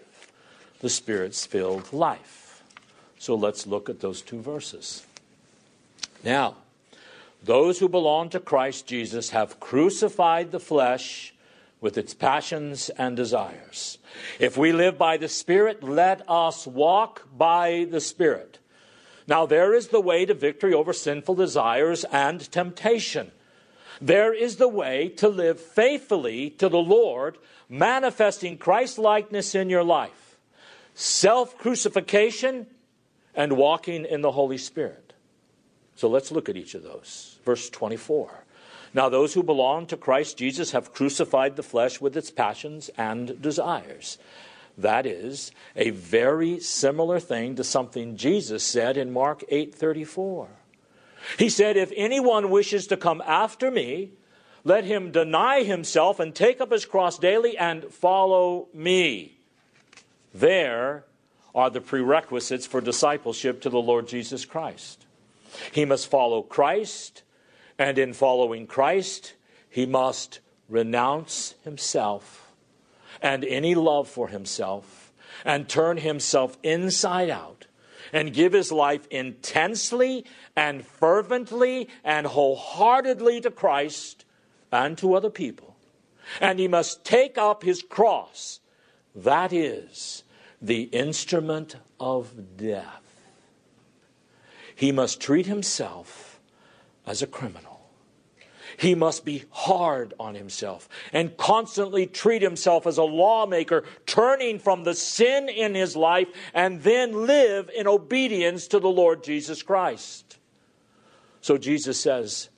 the 0.80 0.90
Spirit's 0.90 1.47
filled 1.47 1.92
life. 1.92 2.62
So 3.18 3.35
let's 3.35 3.66
look 3.66 3.88
at 3.88 4.00
those 4.00 4.23
two 4.23 4.40
verses. 4.40 5.06
Now, 6.23 6.56
those 7.42 7.78
who 7.78 7.88
belong 7.88 8.30
to 8.30 8.40
Christ 8.40 8.87
Jesus 8.87 9.30
have 9.30 9.61
crucified 9.61 10.50
the 10.50 10.61
flesh 10.61 11.35
with 11.80 11.97
its 11.97 12.14
passions 12.14 12.88
and 12.90 13.16
desires. 13.16 13.99
If 14.38 14.56
we 14.56 14.73
live 14.73 14.99
by 14.99 15.16
the 15.16 15.28
Spirit, 15.28 15.83
let 15.83 16.28
us 16.28 16.66
walk 16.66 17.26
by 17.37 17.87
the 17.90 18.00
Spirit. 18.00 18.59
Now, 19.28 19.47
there 19.47 19.75
is 19.75 19.88
the 19.88 20.00
way 20.00 20.25
to 20.25 20.35
victory 20.35 20.73
over 20.73 20.92
sinful 20.92 21.35
desires 21.35 22.04
and 22.04 22.50
temptation. 22.50 23.33
There 24.00 24.33
is 24.33 24.56
the 24.56 24.68
way 24.68 25.09
to 25.16 25.28
live 25.28 25.61
faithfully 25.61 26.50
to 26.50 26.68
the 26.68 26.78
Lord, 26.78 27.38
manifesting 27.68 28.59
Christ 28.59 28.99
likeness 28.99 29.54
in 29.54 29.71
your 29.71 29.85
life 29.85 30.25
self 30.97 31.57
crucifixion, 31.59 32.67
and 33.35 33.57
walking 33.57 34.05
in 34.07 34.23
the 34.23 34.33
Holy 34.33 34.59
Spirit. 34.59 35.12
So 35.95 36.09
let's 36.09 36.33
look 36.33 36.49
at 36.49 36.57
each 36.57 36.75
of 36.75 36.83
those. 36.83 37.38
Verse 37.45 37.71
24. 37.71 38.45
Now, 38.95 39.11
those 39.11 39.35
who 39.35 39.43
belong 39.43 39.87
to 39.88 39.97
Christ 39.97 40.38
Jesus 40.38 40.71
have 40.71 40.95
crucified 40.95 41.57
the 41.57 41.62
flesh 41.62 42.00
with 42.00 42.17
its 42.17 42.31
passions 42.31 42.88
and 42.97 43.41
desires. 43.41 44.17
That 44.79 45.05
is 45.05 45.53
a 45.75 45.91
very 45.91 46.61
similar 46.61 47.21
thing 47.21 47.57
to 47.57 47.65
something 47.65 48.17
Jesus 48.17 48.65
said 48.65 48.97
in 48.97 49.12
Mark 49.12 49.45
8:34. 49.50 50.49
He 51.38 51.49
said, 51.49 51.76
"If 51.76 51.93
anyone 51.97 52.50
wishes 52.50 52.87
to 52.87 52.97
come 52.97 53.23
after 53.26 53.71
me, 53.71 54.12
let 54.65 54.85
him 54.85 55.11
deny 55.11 55.62
himself 55.62 56.21
and 56.21 56.35
take 56.35 56.61
up 56.61 56.73
his 56.73 56.87
cross 56.87 57.19
daily 57.19 57.57
and 57.57 57.93
follow 57.93 58.69
me." 58.73 59.36
There 60.38 61.05
are 61.55 61.71
the 61.71 61.81
prerequisites 61.81 62.66
for 62.66 62.83
discipleship 62.83 63.62
to 63.62 63.71
the 63.71 63.81
Lord 63.81 64.07
Jesus 64.07 64.45
Christ. 64.45 65.07
He 65.73 65.87
must 65.87 66.11
follow 66.11 66.43
Christ, 66.43 67.23
and 67.78 67.99
in 67.99 68.12
following 68.12 68.66
Christ, 68.66 69.33
he 69.71 69.87
must 69.87 70.40
renounce 70.69 71.55
himself 71.64 72.52
and 73.23 73.47
any 73.47 73.75
love 73.75 74.09
for 74.09 74.28
himself 74.28 75.11
and 75.43 75.69
turn 75.69 75.97
himself 75.97 76.59
inside 76.62 77.31
out 77.31 77.66
and 78.12 78.35
give 78.35 78.52
his 78.52 78.71
life 78.71 79.07
intensely 79.11 80.26
and 80.55 80.87
fervently 80.87 81.88
and 82.05 82.26
wholeheartedly 82.26 83.40
to 83.40 83.50
Christ 83.50 84.26
and 84.71 84.99
to 84.99 85.14
other 85.14 85.31
people. 85.31 85.76
And 86.43 86.59
he 86.59 86.69
must 86.69 87.05
take 87.05 87.38
up 87.38 87.62
his 87.62 87.83
cross. 87.83 88.61
That 89.14 89.52
is, 89.52 90.25
the 90.61 90.83
instrument 90.85 91.77
of 91.99 92.57
death. 92.57 93.03
He 94.75 94.93
must 94.93 95.21
treat 95.21 95.47
himself 95.47 96.41
as 97.07 97.23
a 97.23 97.27
criminal. 97.27 97.77
He 98.79 98.95
must 98.95 99.25
be 99.25 99.45
hard 99.51 100.13
on 100.21 100.35
himself 100.35 100.89
and 101.13 101.37
constantly 101.37 102.07
treat 102.07 102.43
himself 102.43 102.87
as 102.87 102.99
a 102.99 103.05
lawmaker, 103.05 103.85
turning 104.05 104.59
from 104.59 104.85
the 104.85 104.95
sin 104.95 105.49
in 105.49 105.75
his 105.75 105.97
life 105.97 106.29
and 106.53 106.83
then 106.83 107.27
live 107.27 107.71
in 107.75 107.87
obedience 107.87 108.67
to 108.69 108.79
the 108.79 108.89
Lord 108.89 109.25
Jesus 109.25 109.63
Christ. 109.63 110.37
So 111.41 111.57
Jesus 111.57 111.99
says, 111.99 112.51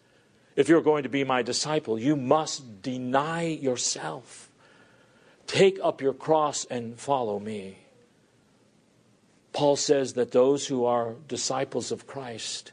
if 0.56 0.68
you're 0.68 0.82
going 0.82 1.04
to 1.04 1.08
be 1.08 1.22
my 1.22 1.42
disciple, 1.42 2.00
you 2.00 2.16
must 2.16 2.82
deny 2.82 3.44
yourself. 3.44 4.50
Take 5.46 5.78
up 5.80 6.00
your 6.00 6.14
cross 6.14 6.64
and 6.64 6.98
follow 6.98 7.38
me. 7.38 7.78
Paul 9.52 9.76
says 9.76 10.14
that 10.14 10.32
those 10.32 10.66
who 10.66 10.84
are 10.84 11.14
disciples 11.26 11.90
of 11.90 12.06
Christ 12.06 12.72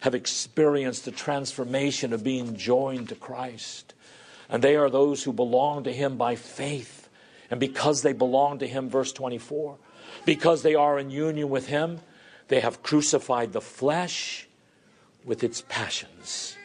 have 0.00 0.14
experienced 0.14 1.04
the 1.04 1.10
transformation 1.10 2.12
of 2.12 2.22
being 2.22 2.56
joined 2.56 3.08
to 3.08 3.14
Christ. 3.14 3.94
And 4.48 4.62
they 4.62 4.76
are 4.76 4.90
those 4.90 5.24
who 5.24 5.32
belong 5.32 5.84
to 5.84 5.92
Him 5.92 6.16
by 6.16 6.36
faith. 6.36 7.08
And 7.50 7.58
because 7.58 8.02
they 8.02 8.12
belong 8.12 8.58
to 8.58 8.66
Him, 8.66 8.88
verse 8.88 9.12
24, 9.12 9.78
because 10.24 10.62
they 10.62 10.74
are 10.74 10.98
in 10.98 11.10
union 11.10 11.48
with 11.48 11.68
Him, 11.68 12.00
they 12.48 12.60
have 12.60 12.82
crucified 12.82 13.52
the 13.52 13.60
flesh 13.60 14.46
with 15.24 15.42
its 15.42 15.62
passions. 15.68 16.56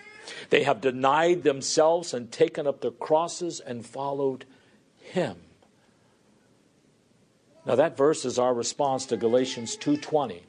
They 0.50 0.64
have 0.64 0.82
denied 0.82 1.44
themselves 1.44 2.14
and 2.14 2.32
taken 2.32 2.68
up 2.68 2.82
their 2.82 2.92
crosses 2.92 3.60
and 3.60 3.86
followed 3.86 4.46
Him. 4.98 5.38
Now 7.66 7.76
that 7.76 7.98
verse 7.98 8.26
is 8.26 8.40
our 8.40 8.54
response 8.54 9.06
to 9.08 9.18
Galatians 9.18 9.76
2:20 9.78 10.44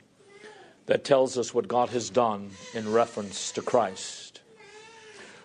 that 0.87 1.05
tells 1.05 1.37
us 1.37 1.53
what 1.53 1.69
God 1.69 1.91
has 1.91 2.11
done 2.11 2.51
in 2.75 2.93
reference 2.93 3.53
to 3.53 3.63
Christ. 3.63 4.41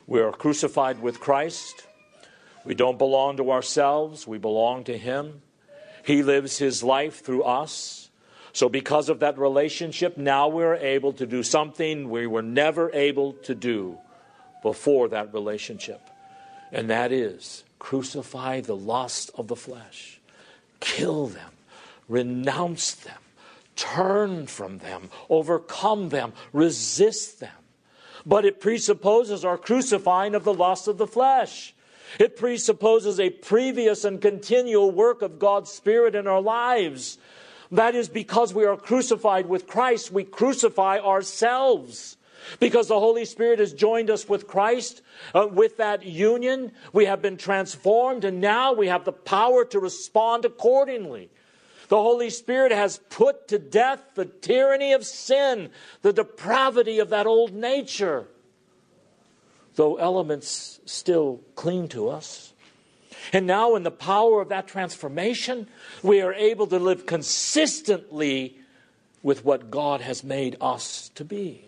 We 0.07 0.19
are 0.22 0.31
crucified 0.31 1.01
with 1.01 1.19
Christ. 1.19 1.84
We 2.63 2.75
don't 2.75 2.98
belong 2.98 3.38
to 3.38 3.51
ourselves, 3.51 4.27
we 4.27 4.38
belong 4.38 4.84
to 4.86 4.98
him. 4.98 5.41
He 6.03 6.24
lives 6.24 6.57
his 6.57 6.84
life 6.84 7.24
through 7.24 7.43
us. 7.43 8.10
So, 8.53 8.69
because 8.69 9.10
of 9.10 9.19
that 9.19 9.38
relationship, 9.38 10.17
now 10.17 10.48
we're 10.48 10.75
able 10.75 11.13
to 11.13 11.25
do 11.25 11.43
something 11.43 12.10
we 12.10 12.25
were 12.25 12.41
never 12.41 12.89
able 12.93 13.34
to 13.34 13.53
do 13.53 13.98
before 14.63 15.10
that 15.10 15.34
relationship. 15.34 16.01
And 16.72 16.89
that 16.89 17.12
is 17.12 17.63
crucify 17.79 18.62
the 18.62 18.75
lust 18.75 19.29
of 19.36 19.48
the 19.48 19.55
flesh, 19.55 20.19
kill 20.79 21.27
them, 21.27 21.51
renounce 22.08 22.94
them, 22.94 23.18
turn 23.76 24.48
from 24.48 24.80
them, 24.80 25.10
overcome 25.30 26.10
them, 26.10 26.34
resist 26.54 27.40
them. 27.40 27.52
But 28.26 28.46
it 28.46 28.60
presupposes 28.60 29.46
our 29.46 29.58
crucifying 29.58 30.34
of 30.36 30.44
the 30.44 30.54
lust 30.54 30.88
of 30.88 30.98
the 30.98 31.08
flesh. 31.08 31.76
It 32.20 32.38
presupposes 32.38 33.20
a 33.20 33.30
previous 33.30 34.04
and 34.06 34.22
continual 34.22 34.92
work 34.92 35.22
of 35.22 35.40
God's 35.40 35.72
Spirit 35.72 36.16
in 36.16 36.28
our 36.28 36.42
lives. 36.42 37.18
That 37.72 37.96
is 37.96 38.10
because 38.10 38.54
we 38.54 38.66
are 38.66 38.78
crucified 38.78 39.48
with 39.48 39.68
Christ, 39.68 40.12
we 40.12 40.24
crucify 40.24 41.00
ourselves. 41.00 42.18
Because 42.60 42.88
the 42.90 43.00
Holy 43.00 43.26
Spirit 43.26 43.58
has 43.58 43.74
joined 43.74 44.12
us 44.12 44.30
with 44.30 44.46
Christ, 44.46 45.02
uh, 45.34 45.48
with 45.52 45.78
that 45.78 46.06
union, 46.06 46.74
we 46.94 47.06
have 47.06 47.20
been 47.20 47.38
transformed, 47.38 48.24
and 48.24 48.40
now 48.40 48.72
we 48.72 48.88
have 48.88 49.04
the 49.04 49.12
power 49.12 49.66
to 49.66 49.80
respond 49.80 50.46
accordingly. 50.46 51.32
The 51.88 52.01
Holy 52.01 52.30
Spirit 52.30 52.72
has 52.72 53.00
put 53.10 53.48
to 53.50 53.60
death 53.60 54.01
the 54.15 54.25
tyranny 54.25 54.94
of 54.94 55.06
sin, 55.06 55.70
the 56.01 56.13
depravity 56.13 57.00
of 57.00 57.10
that 57.10 57.27
old 57.27 57.54
nature. 57.54 58.27
Though 59.75 59.98
elements 59.98 60.80
still 60.86 61.42
cling 61.56 61.89
to 61.89 62.10
us. 62.10 62.54
And 63.34 63.48
now, 63.48 63.75
in 63.75 63.84
the 63.84 63.92
power 63.92 64.42
of 64.42 64.50
that 64.50 64.68
transformation, 64.68 65.68
we 66.04 66.22
are 66.22 66.34
able 66.34 66.68
to 66.68 66.80
live 66.80 67.06
consistently 67.06 68.58
with 69.24 69.44
what 69.44 69.72
God 69.72 70.01
has 70.01 70.24
made 70.24 70.56
us 70.62 71.10
to 71.15 71.25
be. 71.25 71.63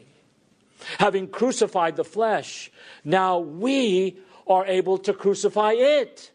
Having 1.00 1.30
crucified 1.30 1.96
the 1.96 2.04
flesh, 2.04 2.72
now 3.04 3.40
we 3.40 4.20
are 4.46 4.66
able 4.66 4.98
to 5.00 5.14
crucify 5.14 5.74
it. 5.74 6.32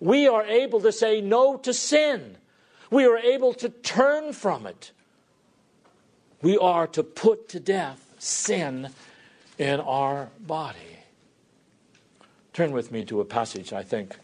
We 0.00 0.28
are 0.28 0.44
able 0.44 0.80
to 0.82 0.92
say 0.92 1.20
no 1.20 1.56
to 1.58 1.72
sin. 1.72 2.36
We 2.90 3.06
are 3.06 3.18
able 3.18 3.54
to 3.54 3.68
turn 3.68 4.32
from 4.32 4.66
it. 4.66 4.90
We 6.42 6.58
are 6.58 6.86
to 6.88 7.02
put 7.02 7.48
to 7.50 7.60
death 7.60 8.14
sin 8.18 8.90
in 9.58 9.80
our 9.80 10.30
body. 10.40 10.78
Turn 12.52 12.72
with 12.72 12.90
me 12.90 13.04
to 13.04 13.20
a 13.20 13.24
passage 13.24 13.72
I 13.72 13.82
think 13.82 14.16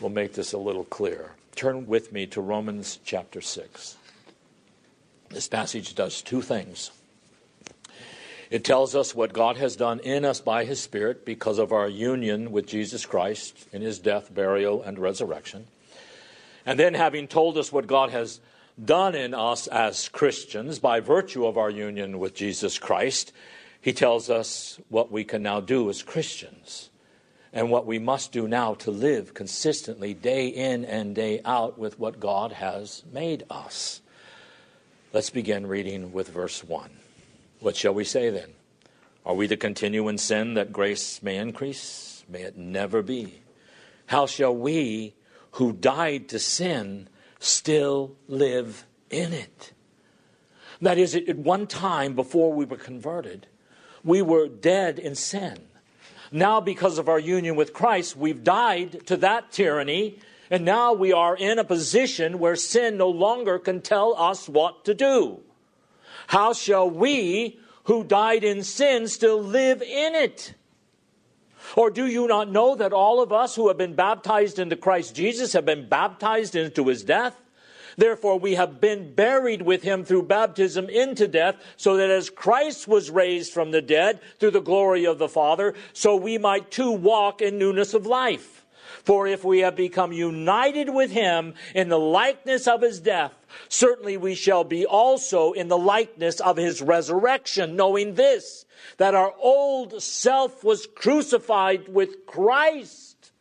will 0.00 0.10
make 0.10 0.34
this 0.34 0.52
a 0.52 0.58
little 0.58 0.84
clearer. 0.84 1.32
Turn 1.56 1.86
with 1.86 2.12
me 2.12 2.26
to 2.28 2.40
Romans 2.40 3.00
chapter 3.04 3.40
6. 3.40 3.96
This 5.30 5.48
passage 5.48 5.94
does 5.94 6.22
two 6.22 6.40
things. 6.40 6.92
It 8.50 8.64
tells 8.64 8.94
us 8.94 9.14
what 9.14 9.32
God 9.32 9.56
has 9.58 9.76
done 9.76 10.00
in 10.00 10.24
us 10.24 10.40
by 10.40 10.64
His 10.64 10.80
Spirit 10.80 11.24
because 11.24 11.58
of 11.58 11.72
our 11.72 11.88
union 11.88 12.50
with 12.52 12.66
Jesus 12.66 13.04
Christ 13.04 13.66
in 13.72 13.82
His 13.82 13.98
death, 13.98 14.32
burial, 14.32 14.82
and 14.82 14.98
resurrection. 14.98 15.66
And 16.68 16.78
then, 16.78 16.92
having 16.92 17.28
told 17.28 17.56
us 17.56 17.72
what 17.72 17.86
God 17.86 18.10
has 18.10 18.42
done 18.84 19.14
in 19.14 19.32
us 19.32 19.68
as 19.68 20.10
Christians 20.10 20.78
by 20.78 21.00
virtue 21.00 21.46
of 21.46 21.56
our 21.56 21.70
union 21.70 22.18
with 22.18 22.34
Jesus 22.34 22.78
Christ, 22.78 23.32
He 23.80 23.94
tells 23.94 24.28
us 24.28 24.78
what 24.90 25.10
we 25.10 25.24
can 25.24 25.42
now 25.42 25.60
do 25.60 25.88
as 25.88 26.02
Christians 26.02 26.90
and 27.54 27.70
what 27.70 27.86
we 27.86 27.98
must 27.98 28.32
do 28.32 28.46
now 28.46 28.74
to 28.74 28.90
live 28.90 29.32
consistently, 29.32 30.12
day 30.12 30.48
in 30.48 30.84
and 30.84 31.14
day 31.14 31.40
out, 31.42 31.78
with 31.78 31.98
what 31.98 32.20
God 32.20 32.52
has 32.52 33.02
made 33.10 33.44
us. 33.48 34.02
Let's 35.14 35.30
begin 35.30 35.66
reading 35.66 36.12
with 36.12 36.28
verse 36.28 36.62
1. 36.62 36.90
What 37.60 37.76
shall 37.76 37.94
we 37.94 38.04
say 38.04 38.28
then? 38.28 38.50
Are 39.24 39.34
we 39.34 39.48
to 39.48 39.56
continue 39.56 40.06
in 40.08 40.18
sin 40.18 40.52
that 40.52 40.70
grace 40.70 41.22
may 41.22 41.38
increase? 41.38 42.26
May 42.28 42.42
it 42.42 42.58
never 42.58 43.00
be. 43.00 43.40
How 44.04 44.26
shall 44.26 44.54
we 44.54 45.14
who 45.52 45.72
died 45.72 46.28
to 46.28 46.38
sin 46.38 47.08
still 47.38 48.16
live 48.26 48.86
in 49.10 49.32
it? 49.32 49.72
That 50.80 50.98
is, 50.98 51.14
at 51.14 51.36
one 51.36 51.66
time 51.66 52.14
before 52.14 52.52
we 52.52 52.64
were 52.64 52.76
converted, 52.76 53.46
we 54.04 54.22
were 54.22 54.48
dead 54.48 54.98
in 54.98 55.14
sin. 55.14 55.58
Now, 56.30 56.60
because 56.60 56.98
of 56.98 57.08
our 57.08 57.18
union 57.18 57.56
with 57.56 57.72
Christ, 57.72 58.16
we've 58.16 58.44
died 58.44 59.06
to 59.06 59.16
that 59.18 59.50
tyranny, 59.50 60.18
and 60.50 60.64
now 60.64 60.92
we 60.92 61.12
are 61.12 61.36
in 61.36 61.58
a 61.58 61.64
position 61.64 62.38
where 62.38 62.54
sin 62.54 62.96
no 62.96 63.08
longer 63.08 63.58
can 63.58 63.80
tell 63.80 64.14
us 64.16 64.48
what 64.48 64.84
to 64.84 64.94
do. 64.94 65.40
How 66.28 66.52
shall 66.52 66.88
we, 66.88 67.58
who 67.84 68.04
died 68.04 68.44
in 68.44 68.62
sin, 68.62 69.08
still 69.08 69.42
live 69.42 69.82
in 69.82 70.14
it? 70.14 70.54
Or 71.76 71.90
do 71.90 72.06
you 72.06 72.26
not 72.26 72.50
know 72.50 72.74
that 72.74 72.92
all 72.92 73.22
of 73.22 73.32
us 73.32 73.54
who 73.54 73.68
have 73.68 73.78
been 73.78 73.94
baptized 73.94 74.58
into 74.58 74.76
Christ 74.76 75.14
Jesus 75.14 75.52
have 75.52 75.64
been 75.64 75.88
baptized 75.88 76.56
into 76.56 76.88
his 76.88 77.02
death? 77.02 77.36
Therefore, 77.96 78.38
we 78.38 78.54
have 78.54 78.80
been 78.80 79.12
buried 79.12 79.62
with 79.62 79.82
him 79.82 80.04
through 80.04 80.22
baptism 80.22 80.88
into 80.88 81.26
death, 81.26 81.56
so 81.76 81.96
that 81.96 82.10
as 82.10 82.30
Christ 82.30 82.86
was 82.86 83.10
raised 83.10 83.52
from 83.52 83.72
the 83.72 83.82
dead 83.82 84.20
through 84.38 84.52
the 84.52 84.60
glory 84.60 85.04
of 85.04 85.18
the 85.18 85.28
Father, 85.28 85.74
so 85.92 86.14
we 86.14 86.38
might 86.38 86.70
too 86.70 86.92
walk 86.92 87.42
in 87.42 87.58
newness 87.58 87.94
of 87.94 88.06
life. 88.06 88.64
For 89.02 89.26
if 89.26 89.42
we 89.42 89.60
have 89.60 89.74
become 89.74 90.12
united 90.12 90.90
with 90.90 91.10
him 91.10 91.54
in 91.74 91.88
the 91.88 91.98
likeness 91.98 92.68
of 92.68 92.82
his 92.82 93.00
death, 93.00 93.32
certainly 93.68 94.16
we 94.16 94.34
shall 94.34 94.64
be 94.64 94.86
also 94.86 95.52
in 95.52 95.68
the 95.68 95.78
likeness 95.78 96.40
of 96.40 96.56
his 96.56 96.80
resurrection, 96.82 97.76
knowing 97.76 98.14
this, 98.14 98.64
that 98.98 99.14
our 99.14 99.34
old 99.38 100.02
self 100.02 100.64
was 100.64 100.86
crucified 100.86 101.88
with 101.88 102.26
Christ 102.26 103.32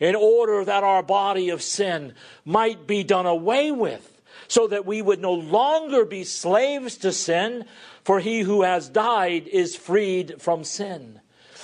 in 0.00 0.14
order 0.14 0.64
that 0.64 0.84
our 0.84 1.02
body 1.02 1.48
of 1.50 1.62
sin 1.62 2.14
might 2.44 2.86
be 2.86 3.02
done 3.02 3.26
away 3.26 3.72
with, 3.72 4.20
so 4.48 4.66
that 4.66 4.86
we 4.86 5.02
would 5.02 5.20
no 5.20 5.32
longer 5.32 6.04
be 6.04 6.24
slaves 6.24 6.98
to 6.98 7.12
sin, 7.12 7.64
for 8.04 8.20
he 8.20 8.40
who 8.40 8.62
has 8.62 8.88
died 8.88 9.48
is 9.48 9.74
freed 9.74 10.40
from 10.40 10.62
sin. 10.62 11.20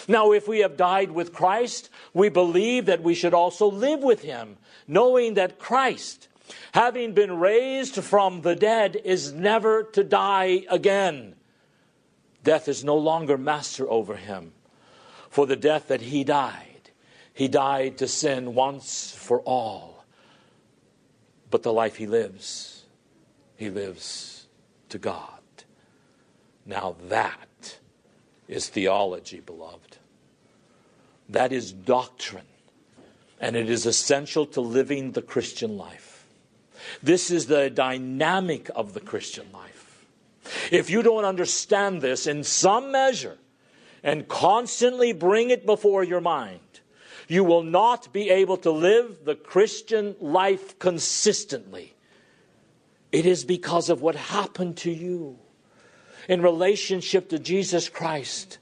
Now, 0.08 0.32
if 0.32 0.48
we 0.48 0.60
have 0.60 0.76
died 0.76 1.12
with 1.12 1.32
Christ, 1.32 1.88
we 2.12 2.28
believe 2.28 2.86
that 2.86 3.02
we 3.02 3.14
should 3.14 3.34
also 3.34 3.70
live 3.70 4.00
with 4.00 4.22
him, 4.22 4.56
knowing 4.88 5.34
that 5.34 5.58
Christ, 5.58 6.28
having 6.72 7.12
been 7.12 7.38
raised 7.38 7.96
from 8.02 8.42
the 8.42 8.54
dead, 8.54 8.96
is 9.04 9.32
never 9.32 9.82
to 9.82 10.04
die 10.04 10.64
again. 10.68 11.34
Death 12.42 12.68
is 12.68 12.84
no 12.84 12.96
longer 12.96 13.38
master 13.38 13.88
over 13.90 14.16
him, 14.16 14.52
for 15.30 15.46
the 15.46 15.56
death 15.56 15.88
that 15.88 16.00
he 16.00 16.24
died 16.24 16.72
he 17.32 17.48
died 17.48 17.98
to 17.98 18.08
sin 18.08 18.54
once 18.54 19.14
for 19.16 19.40
all. 19.40 20.04
But 21.50 21.62
the 21.62 21.72
life 21.72 21.96
he 21.96 22.06
lives, 22.06 22.84
he 23.56 23.70
lives 23.70 24.46
to 24.90 24.98
God. 24.98 25.40
Now 26.64 26.96
that 27.08 27.78
is 28.48 28.68
theology, 28.68 29.40
beloved. 29.40 29.96
That 31.28 31.52
is 31.52 31.72
doctrine. 31.72 32.46
And 33.40 33.56
it 33.56 33.68
is 33.68 33.86
essential 33.86 34.46
to 34.46 34.60
living 34.60 35.12
the 35.12 35.22
Christian 35.22 35.76
life. 35.76 36.11
This 37.02 37.30
is 37.30 37.46
the 37.46 37.70
dynamic 37.70 38.70
of 38.74 38.94
the 38.94 39.00
Christian 39.00 39.46
life. 39.52 40.04
If 40.70 40.90
you 40.90 41.02
don't 41.02 41.24
understand 41.24 42.02
this 42.02 42.26
in 42.26 42.44
some 42.44 42.92
measure 42.92 43.38
and 44.02 44.26
constantly 44.28 45.12
bring 45.12 45.50
it 45.50 45.64
before 45.64 46.02
your 46.02 46.20
mind, 46.20 46.60
you 47.28 47.44
will 47.44 47.62
not 47.62 48.12
be 48.12 48.30
able 48.30 48.56
to 48.58 48.70
live 48.70 49.24
the 49.24 49.34
Christian 49.34 50.16
life 50.20 50.78
consistently. 50.78 51.94
It 53.12 53.26
is 53.26 53.44
because 53.44 53.90
of 53.90 54.02
what 54.02 54.16
happened 54.16 54.76
to 54.78 54.90
you 54.90 55.38
in 56.28 56.42
relationship 56.42 57.28
to 57.28 57.38
Jesus 57.38 57.88
Christ 57.88 58.58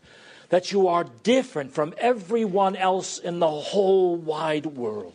that 0.51 0.73
you 0.73 0.89
are 0.89 1.05
different 1.23 1.73
from 1.73 1.95
everyone 1.97 2.77
else 2.77 3.19
in 3.19 3.39
the 3.39 3.51
whole 3.51 4.17
wide 4.17 4.67
world. 4.67 5.15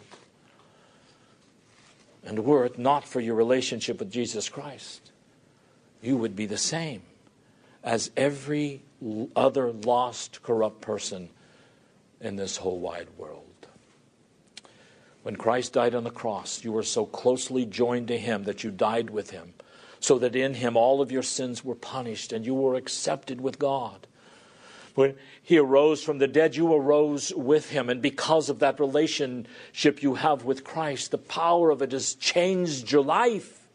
And 2.25 2.43
were 2.43 2.65
it 2.65 2.79
not 2.79 3.07
for 3.07 3.19
your 3.19 3.35
relationship 3.35 3.99
with 3.99 4.11
Jesus 4.11 4.49
Christ, 4.49 5.11
you 6.01 6.17
would 6.17 6.35
be 6.35 6.47
the 6.47 6.57
same 6.57 7.03
as 7.83 8.09
every 8.17 8.81
other 9.35 9.71
lost, 9.71 10.41
corrupt 10.41 10.81
person 10.81 11.29
in 12.19 12.35
this 12.35 12.57
whole 12.57 12.79
wide 12.79 13.07
world. 13.17 13.43
When 15.21 15.35
Christ 15.35 15.73
died 15.73 15.95
on 15.95 16.03
the 16.03 16.11
cross, 16.11 16.63
you 16.63 16.71
were 16.71 16.83
so 16.83 17.05
closely 17.05 17.65
joined 17.65 18.07
to 18.09 18.17
him 18.17 18.43
that 18.43 18.63
you 18.63 18.71
died 18.71 19.09
with 19.09 19.31
him, 19.31 19.53
so 19.99 20.19
that 20.19 20.35
in 20.35 20.55
him 20.55 20.75
all 20.75 21.01
of 21.01 21.11
your 21.11 21.23
sins 21.23 21.63
were 21.63 21.75
punished 21.75 22.31
and 22.31 22.45
you 22.45 22.53
were 22.53 22.75
accepted 22.75 23.41
with 23.41 23.59
God. 23.59 24.07
When 24.95 25.15
he 25.43 25.57
arose 25.57 26.01
from 26.01 26.19
the 26.19 26.27
dead, 26.27 26.55
you 26.55 26.73
arose 26.73 27.33
with 27.35 27.69
him. 27.69 27.89
And 27.89 28.01
because 28.01 28.49
of 28.49 28.59
that 28.59 28.79
relationship 28.79 30.01
you 30.01 30.15
have 30.15 30.45
with 30.45 30.63
Christ, 30.63 31.11
the 31.11 31.17
power 31.17 31.69
of 31.69 31.81
it 31.81 31.91
has 31.91 32.15
changed 32.15 32.91
your 32.91 33.03
life 33.03 33.67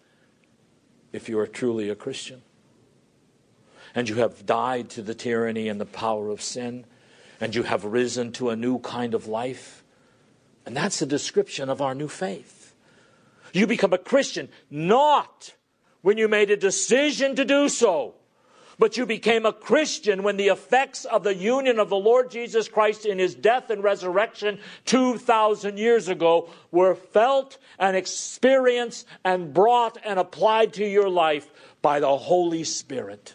if 1.13 1.29
you 1.29 1.39
are 1.39 1.47
truly 1.47 1.91
a 1.91 1.95
Christian. 1.95 2.41
And 3.95 4.09
you 4.09 4.17
have 4.17 4.47
died 4.47 4.89
to 4.91 5.03
the 5.03 5.15
tyranny 5.15 5.69
and 5.69 5.81
the 5.81 5.87
power 5.87 6.31
of 6.31 6.41
sin, 6.41 6.87
and 7.39 7.55
you 7.55 7.65
have 7.65 7.85
risen 7.85 8.33
to 8.33 8.49
a 8.49 8.57
new 8.57 8.79
kind 8.79 9.13
of 9.13 9.27
life. 9.27 9.85
And 10.65 10.75
that's 10.75 11.01
the 11.01 11.07
description 11.07 11.69
of 11.69 11.83
our 11.83 11.95
new 11.95 12.09
faith. 12.09 12.75
You 13.53 13.67
become 13.67 13.93
a 13.93 13.99
Christian 13.99 14.49
not 14.71 15.55
when 16.01 16.17
you 16.17 16.29
made 16.29 16.51
a 16.51 16.57
decision 16.57 17.37
to 17.37 17.45
do 17.45 17.69
so 17.69 18.15
but 18.81 18.97
you 18.97 19.05
became 19.05 19.45
a 19.45 19.53
Christian 19.53 20.23
when 20.23 20.39
the 20.39 20.49
effects 20.49 21.05
of 21.05 21.23
the 21.23 21.35
union 21.35 21.79
of 21.79 21.91
the 21.91 21.97
Lord 21.97 22.31
Jesus 22.31 22.67
Christ 22.67 23.05
in 23.05 23.19
his 23.19 23.35
death 23.35 23.69
and 23.69 23.85
resurrection 23.85 24.59
2,000 24.87 25.77
years 25.77 26.09
ago 26.09 26.49
were 26.71 26.95
felt 26.95 27.59
and 27.79 27.95
experienced 27.95 29.07
and 29.23 29.53
brought 29.53 29.99
and 30.03 30.19
applied 30.19 30.73
to 30.73 30.87
your 30.87 31.11
life 31.11 31.53
by 31.83 32.01
the 32.01 32.17
Holy 32.17 32.65
Spirit. 32.65 33.35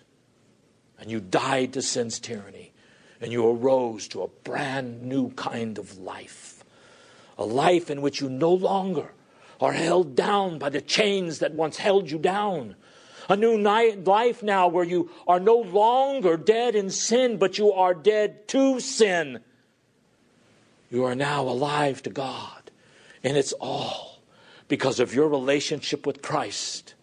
And 1.00 1.12
you 1.12 1.20
died 1.20 1.74
to 1.74 1.84
sin's 1.84 2.20
tyranny 2.20 2.74
and 3.22 3.32
you 3.32 3.48
arose 3.48 4.08
to 4.10 4.24
a 4.24 4.28
brand 4.44 5.04
new 5.04 5.30
kind 5.34 5.78
of 5.78 6.00
life. 6.00 6.64
A 7.38 7.46
life 7.46 7.92
in 7.92 8.02
which 8.02 8.20
you 8.20 8.30
no 8.30 8.52
longer 8.52 9.12
are 9.62 9.74
held 9.74 10.16
down 10.16 10.58
by 10.58 10.70
the 10.70 10.82
chains 10.82 11.38
that 11.38 11.54
once 11.54 11.78
held 11.78 12.10
you 12.10 12.18
down 12.18 12.76
a 13.30 13.36
new 13.36 13.58
life 13.58 14.44
now 14.44 14.68
where 14.68 14.84
you 14.84 15.10
are 15.28 15.40
no 15.40 15.58
longer 15.58 16.38
dead 16.38 16.76
in 16.76 16.90
sin, 16.90 17.38
but 17.38 17.58
you 17.58 17.72
are 17.72 17.94
dead 17.94 18.48
to 18.50 18.80
sin. 18.80 19.40
You 20.92 21.04
are 21.06 21.16
now 21.16 21.44
alive 21.44 22.04
to 22.04 22.10
God. 22.10 22.72
And 23.24 23.38
it's 23.38 23.54
all 23.54 24.20
because 24.68 25.00
of 25.00 25.14
your 25.14 25.28
relationship 25.28 26.06
with 26.06 26.22
Christ 26.22 26.94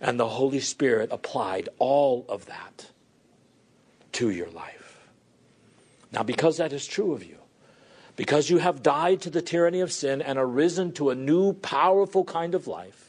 and 0.00 0.18
the 0.18 0.28
Holy 0.28 0.60
Spirit 0.60 1.10
applied 1.12 1.68
all 1.78 2.24
of 2.28 2.46
that 2.46 2.90
to 4.12 4.30
your 4.30 4.50
life. 4.50 5.08
Now, 6.12 6.22
because 6.22 6.56
that 6.56 6.72
is 6.72 6.86
true 6.86 7.12
of 7.12 7.24
you, 7.24 7.36
because 8.16 8.50
you 8.50 8.58
have 8.58 8.82
died 8.82 9.20
to 9.22 9.30
the 9.30 9.42
tyranny 9.42 9.80
of 9.80 9.92
sin 9.92 10.22
and 10.22 10.38
arisen 10.38 10.92
to 10.92 11.10
a 11.10 11.14
new, 11.14 11.52
powerful 11.52 12.24
kind 12.24 12.54
of 12.54 12.66
life, 12.66 13.07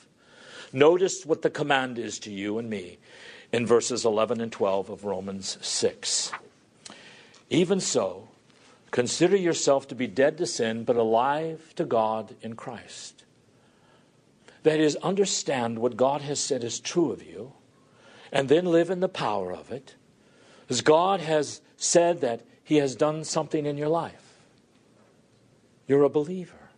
Notice 0.72 1.26
what 1.26 1.42
the 1.42 1.50
command 1.50 1.98
is 1.98 2.20
to 2.20 2.32
you 2.32 2.58
and 2.58 2.70
me 2.70 3.00
in 3.52 3.66
verses 3.66 4.06
11 4.06 4.40
and 4.42 4.52
12 4.52 4.90
of 4.90 5.06
Romans 5.06 5.58
6. 5.62 6.32
Even 7.50 7.80
so, 7.80 8.28
consider 8.92 9.36
yourself 9.36 9.88
to 9.88 9.96
be 9.96 10.08
dead 10.08 10.38
to 10.38 10.46
sin, 10.46 10.84
but 10.84 10.96
alive 10.96 11.74
to 11.76 11.86
God 11.86 12.36
in 12.42 12.56
Christ. 12.56 13.24
That 14.64 14.80
is, 14.80 14.96
understand 14.98 15.80
what 15.80 15.98
God 15.98 16.22
has 16.22 16.40
said 16.40 16.64
is 16.64 16.80
true 16.80 17.12
of 17.12 17.24
you, 17.24 17.54
and 18.32 18.50
then 18.50 18.66
live 18.66 18.90
in 18.90 19.00
the 19.00 19.10
power 19.10 19.52
of 19.52 19.72
it, 19.72 19.96
as 20.70 20.82
God 20.82 21.22
has 21.22 21.62
said 21.78 22.22
that 22.22 22.42
He 22.64 22.76
has 22.78 22.96
done 22.96 23.24
something 23.24 23.66
in 23.66 23.78
your 23.78 23.88
life. 23.88 24.38
You're 25.88 26.04
a 26.04 26.10
believer. 26.10 26.70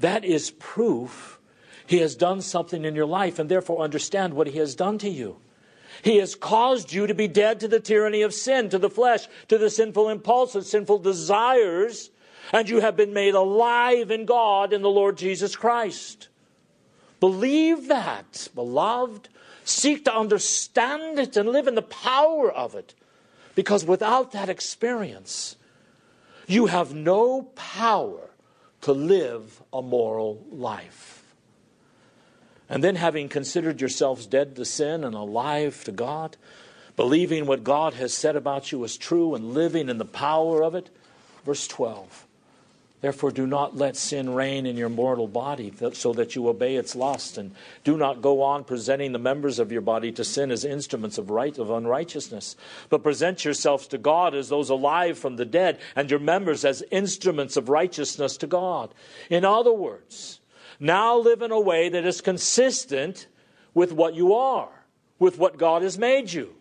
That 0.00 0.24
is 0.24 0.50
proof 0.50 1.39
he 1.90 1.98
has 1.98 2.14
done 2.14 2.40
something 2.40 2.84
in 2.84 2.94
your 2.94 3.04
life, 3.04 3.40
and 3.40 3.50
therefore 3.50 3.82
understand 3.82 4.34
what 4.34 4.46
He 4.46 4.60
has 4.60 4.76
done 4.76 4.96
to 4.98 5.08
you. 5.08 5.38
He 6.04 6.18
has 6.18 6.36
caused 6.36 6.92
you 6.92 7.08
to 7.08 7.14
be 7.14 7.26
dead 7.26 7.58
to 7.58 7.66
the 7.66 7.80
tyranny 7.80 8.22
of 8.22 8.32
sin, 8.32 8.68
to 8.68 8.78
the 8.78 8.88
flesh, 8.88 9.26
to 9.48 9.58
the 9.58 9.68
sinful 9.68 10.08
impulses, 10.08 10.70
sinful 10.70 11.00
desires, 11.00 12.10
and 12.52 12.68
you 12.68 12.78
have 12.78 12.96
been 12.96 13.12
made 13.12 13.34
alive 13.34 14.12
in 14.12 14.24
God 14.24 14.72
in 14.72 14.82
the 14.82 14.88
Lord 14.88 15.18
Jesus 15.18 15.56
Christ. 15.56 16.28
Believe 17.18 17.88
that, 17.88 18.46
beloved. 18.54 19.28
Seek 19.64 20.04
to 20.04 20.14
understand 20.14 21.18
it 21.18 21.36
and 21.36 21.48
live 21.48 21.66
in 21.66 21.74
the 21.74 21.82
power 21.82 22.52
of 22.52 22.76
it. 22.76 22.94
Because 23.56 23.84
without 23.84 24.30
that 24.30 24.48
experience, 24.48 25.56
you 26.46 26.66
have 26.66 26.94
no 26.94 27.50
power 27.56 28.30
to 28.82 28.92
live 28.92 29.60
a 29.72 29.82
moral 29.82 30.46
life. 30.52 31.19
And 32.70 32.82
then, 32.84 32.94
having 32.94 33.28
considered 33.28 33.80
yourselves 33.80 34.26
dead 34.26 34.56
to 34.56 34.64
sin 34.64 35.02
and 35.04 35.14
alive 35.14 35.84
to 35.84 35.92
God, 35.92 36.36
believing 36.96 37.44
what 37.44 37.64
God 37.64 37.94
has 37.94 38.14
said 38.14 38.36
about 38.36 38.70
you 38.70 38.82
is 38.84 38.96
true 38.96 39.34
and 39.34 39.52
living 39.52 39.88
in 39.88 39.98
the 39.98 40.04
power 40.04 40.62
of 40.62 40.76
it. 40.76 40.88
Verse 41.44 41.66
12. 41.66 42.26
Therefore, 43.00 43.30
do 43.30 43.46
not 43.46 43.76
let 43.76 43.96
sin 43.96 44.34
reign 44.34 44.66
in 44.66 44.76
your 44.76 44.90
mortal 44.90 45.26
body 45.26 45.72
so 45.94 46.12
that 46.12 46.36
you 46.36 46.48
obey 46.48 46.76
its 46.76 46.94
lust, 46.94 47.38
and 47.38 47.54
do 47.82 47.96
not 47.96 48.20
go 48.20 48.42
on 48.42 48.62
presenting 48.62 49.12
the 49.12 49.18
members 49.18 49.58
of 49.58 49.72
your 49.72 49.80
body 49.80 50.12
to 50.12 50.22
sin 50.22 50.50
as 50.50 50.66
instruments 50.66 51.16
of 51.16 51.30
right 51.30 51.56
of 51.56 51.70
unrighteousness, 51.70 52.56
but 52.90 53.02
present 53.02 53.42
yourselves 53.44 53.86
to 53.88 53.98
God 53.98 54.34
as 54.34 54.50
those 54.50 54.68
alive 54.68 55.18
from 55.18 55.36
the 55.36 55.46
dead, 55.46 55.80
and 55.96 56.10
your 56.10 56.20
members 56.20 56.62
as 56.64 56.84
instruments 56.90 57.56
of 57.56 57.70
righteousness 57.70 58.36
to 58.36 58.46
God. 58.46 58.92
In 59.30 59.46
other 59.46 59.72
words, 59.72 60.39
now 60.80 61.16
live 61.18 61.42
in 61.42 61.52
a 61.52 61.60
way 61.60 61.90
that 61.90 62.06
is 62.06 62.20
consistent 62.20 63.26
with 63.74 63.92
what 63.92 64.14
you 64.14 64.34
are, 64.34 64.70
with 65.18 65.38
what 65.38 65.58
God 65.58 65.82
has 65.82 65.98
made 65.98 66.32
you. 66.32 66.54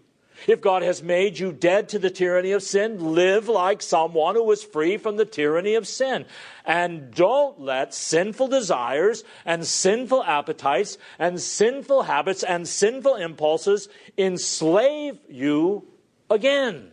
If 0.47 0.62
God 0.62 0.84
has 0.84 1.03
made 1.03 1.38
you 1.38 1.51
dead 1.51 1.89
to 1.89 1.99
the 1.99 2.10
tyranny 2.10 2.51
of 2.51 2.63
sin, 2.63 3.13
live 3.13 3.49
like 3.49 3.82
someone 3.82 4.36
who 4.36 4.51
is 4.51 4.63
free 4.63 4.97
from 4.97 5.17
the 5.17 5.25
tyranny 5.25 5.75
of 5.75 5.88
sin. 5.88 6.25
And 6.65 7.13
don't 7.13 7.60
let 7.60 7.93
sinful 7.93 8.47
desires 8.47 9.23
and 9.45 9.65
sinful 9.65 10.23
appetites 10.23 10.97
and 11.17 11.41
sinful 11.41 12.03
habits 12.03 12.43
and 12.43 12.67
sinful 12.67 13.15
impulses 13.15 13.89
enslave 14.17 15.19
you 15.27 15.88
again. 16.29 16.91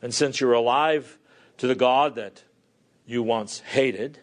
And 0.00 0.14
since 0.14 0.40
you're 0.40 0.52
alive 0.52 1.18
to 1.58 1.66
the 1.66 1.74
God 1.74 2.14
that 2.14 2.44
you 3.06 3.22
once 3.22 3.60
hated, 3.60 4.20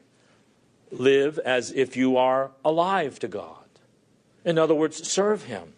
live 0.91 1.39
as 1.39 1.71
if 1.71 1.95
you 1.95 2.17
are 2.17 2.51
alive 2.63 3.19
to 3.19 3.27
God. 3.27 3.57
In 4.43 4.57
other 4.57 4.75
words, 4.75 5.07
serve 5.07 5.43
Him. 5.43 5.73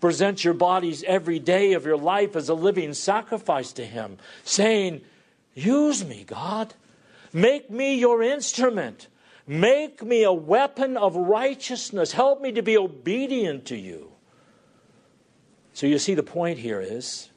Present 0.00 0.44
your 0.44 0.54
bodies 0.54 1.04
every 1.06 1.38
day 1.38 1.74
of 1.74 1.84
your 1.84 1.96
life 1.96 2.34
as 2.34 2.48
a 2.48 2.54
living 2.54 2.94
sacrifice 2.94 3.72
to 3.74 3.84
Him, 3.84 4.16
saying, 4.44 5.02
Use 5.54 6.04
me, 6.04 6.24
God. 6.24 6.74
Make 7.32 7.70
me 7.70 7.96
your 7.96 8.22
instrument. 8.22 9.08
Make 9.46 10.02
me 10.02 10.22
a 10.22 10.32
weapon 10.32 10.96
of 10.96 11.16
righteousness. 11.16 12.12
Help 12.12 12.40
me 12.40 12.52
to 12.52 12.62
be 12.62 12.78
obedient 12.78 13.66
to 13.66 13.76
you. 13.76 14.12
So 15.74 15.86
you 15.86 15.98
see, 15.98 16.14
the 16.14 16.22
point 16.22 16.58
here 16.58 16.80
is 16.80 17.30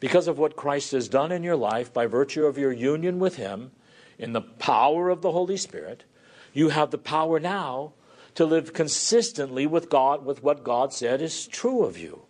because 0.00 0.28
of 0.28 0.38
what 0.38 0.56
Christ 0.56 0.92
has 0.92 1.08
done 1.08 1.32
in 1.32 1.42
your 1.42 1.56
life 1.56 1.92
by 1.92 2.06
virtue 2.06 2.44
of 2.44 2.58
your 2.58 2.72
union 2.72 3.18
with 3.18 3.36
Him, 3.36 3.70
in 4.18 4.32
the 4.32 4.40
power 4.40 5.10
of 5.10 5.22
the 5.22 5.32
Holy 5.32 5.56
Spirit, 5.56 6.04
you 6.52 6.68
have 6.70 6.90
the 6.90 6.98
power 6.98 7.40
now 7.40 7.92
to 8.34 8.44
live 8.44 8.72
consistently 8.72 9.66
with 9.66 9.88
God, 9.88 10.24
with 10.24 10.42
what 10.42 10.64
God 10.64 10.92
said 10.92 11.22
is 11.22 11.46
true 11.46 11.84
of 11.84 11.98
you. 11.98 12.22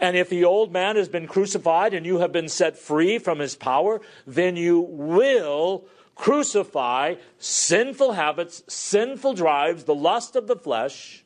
And 0.00 0.16
if 0.16 0.28
the 0.28 0.44
old 0.44 0.72
man 0.72 0.96
has 0.96 1.08
been 1.08 1.26
crucified 1.26 1.92
and 1.92 2.06
you 2.06 2.18
have 2.18 2.32
been 2.32 2.48
set 2.48 2.78
free 2.78 3.18
from 3.18 3.38
his 3.38 3.54
power, 3.54 4.00
then 4.26 4.56
you 4.56 4.80
will 4.80 5.84
crucify 6.14 7.16
sinful 7.38 8.12
habits, 8.12 8.62
sinful 8.68 9.34
drives, 9.34 9.84
the 9.84 9.94
lust 9.94 10.36
of 10.36 10.46
the 10.46 10.56
flesh, 10.56 11.24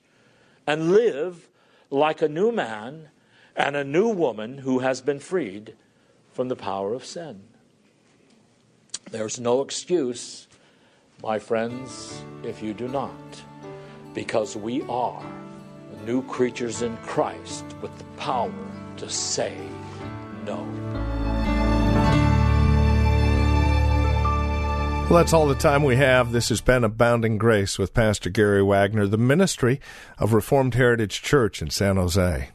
and 0.67 0.93
live 0.93 1.49
like 1.91 2.23
a 2.23 2.29
new 2.29 2.51
man 2.51 3.09
and 3.55 3.77
a 3.77 3.85
new 3.85 4.09
woman 4.09 4.59
who 4.59 4.81
has 4.81 5.01
been 5.01 5.21
freed 5.21 5.75
from 6.33 6.49
the 6.49 6.57
power 6.57 6.93
of 6.93 7.05
sin. 7.05 7.43
There's 9.13 9.39
no 9.39 9.63
excuse, 9.63 10.49
my 11.23 11.39
friends, 11.39 12.25
if 12.43 12.61
you 12.61 12.75
do 12.75 12.89
not, 12.89 13.13
because 14.15 14.57
we 14.57 14.83
are 14.89 15.25
new 16.05 16.23
creatures 16.23 16.83
in 16.83 16.97
Christ 16.99 17.65
with 17.81 17.97
the 17.99 18.05
power 18.17 18.53
to 18.97 19.09
say 19.09 19.57
no. 20.45 20.57
Well, 25.09 25.21
that's 25.21 25.33
all 25.33 25.47
the 25.47 25.55
time 25.55 25.85
we 25.85 25.95
have. 25.95 26.33
This 26.33 26.49
has 26.49 26.61
been 26.61 26.83
Abounding 26.83 27.39
Grace 27.39 27.79
with 27.79 27.95
Pastor 27.95 28.29
Gary 28.29 28.61
Wagner, 28.61 29.07
the 29.07 29.17
ministry 29.17 29.81
of 30.19 30.33
Reformed 30.33 30.75
Heritage 30.75 31.23
Church 31.23 31.63
in 31.63 31.71
San 31.71 31.95
Jose. 31.95 32.49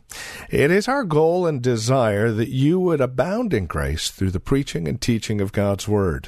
It 0.49 0.69
is 0.69 0.89
our 0.89 1.05
goal 1.05 1.47
and 1.47 1.61
desire 1.61 2.29
that 2.33 2.49
you 2.49 2.77
would 2.77 2.99
abound 2.99 3.53
in 3.53 3.67
grace 3.67 4.11
through 4.11 4.31
the 4.31 4.41
preaching 4.41 4.89
and 4.89 4.99
teaching 4.99 5.39
of 5.39 5.53
God's 5.53 5.87
Word. 5.87 6.27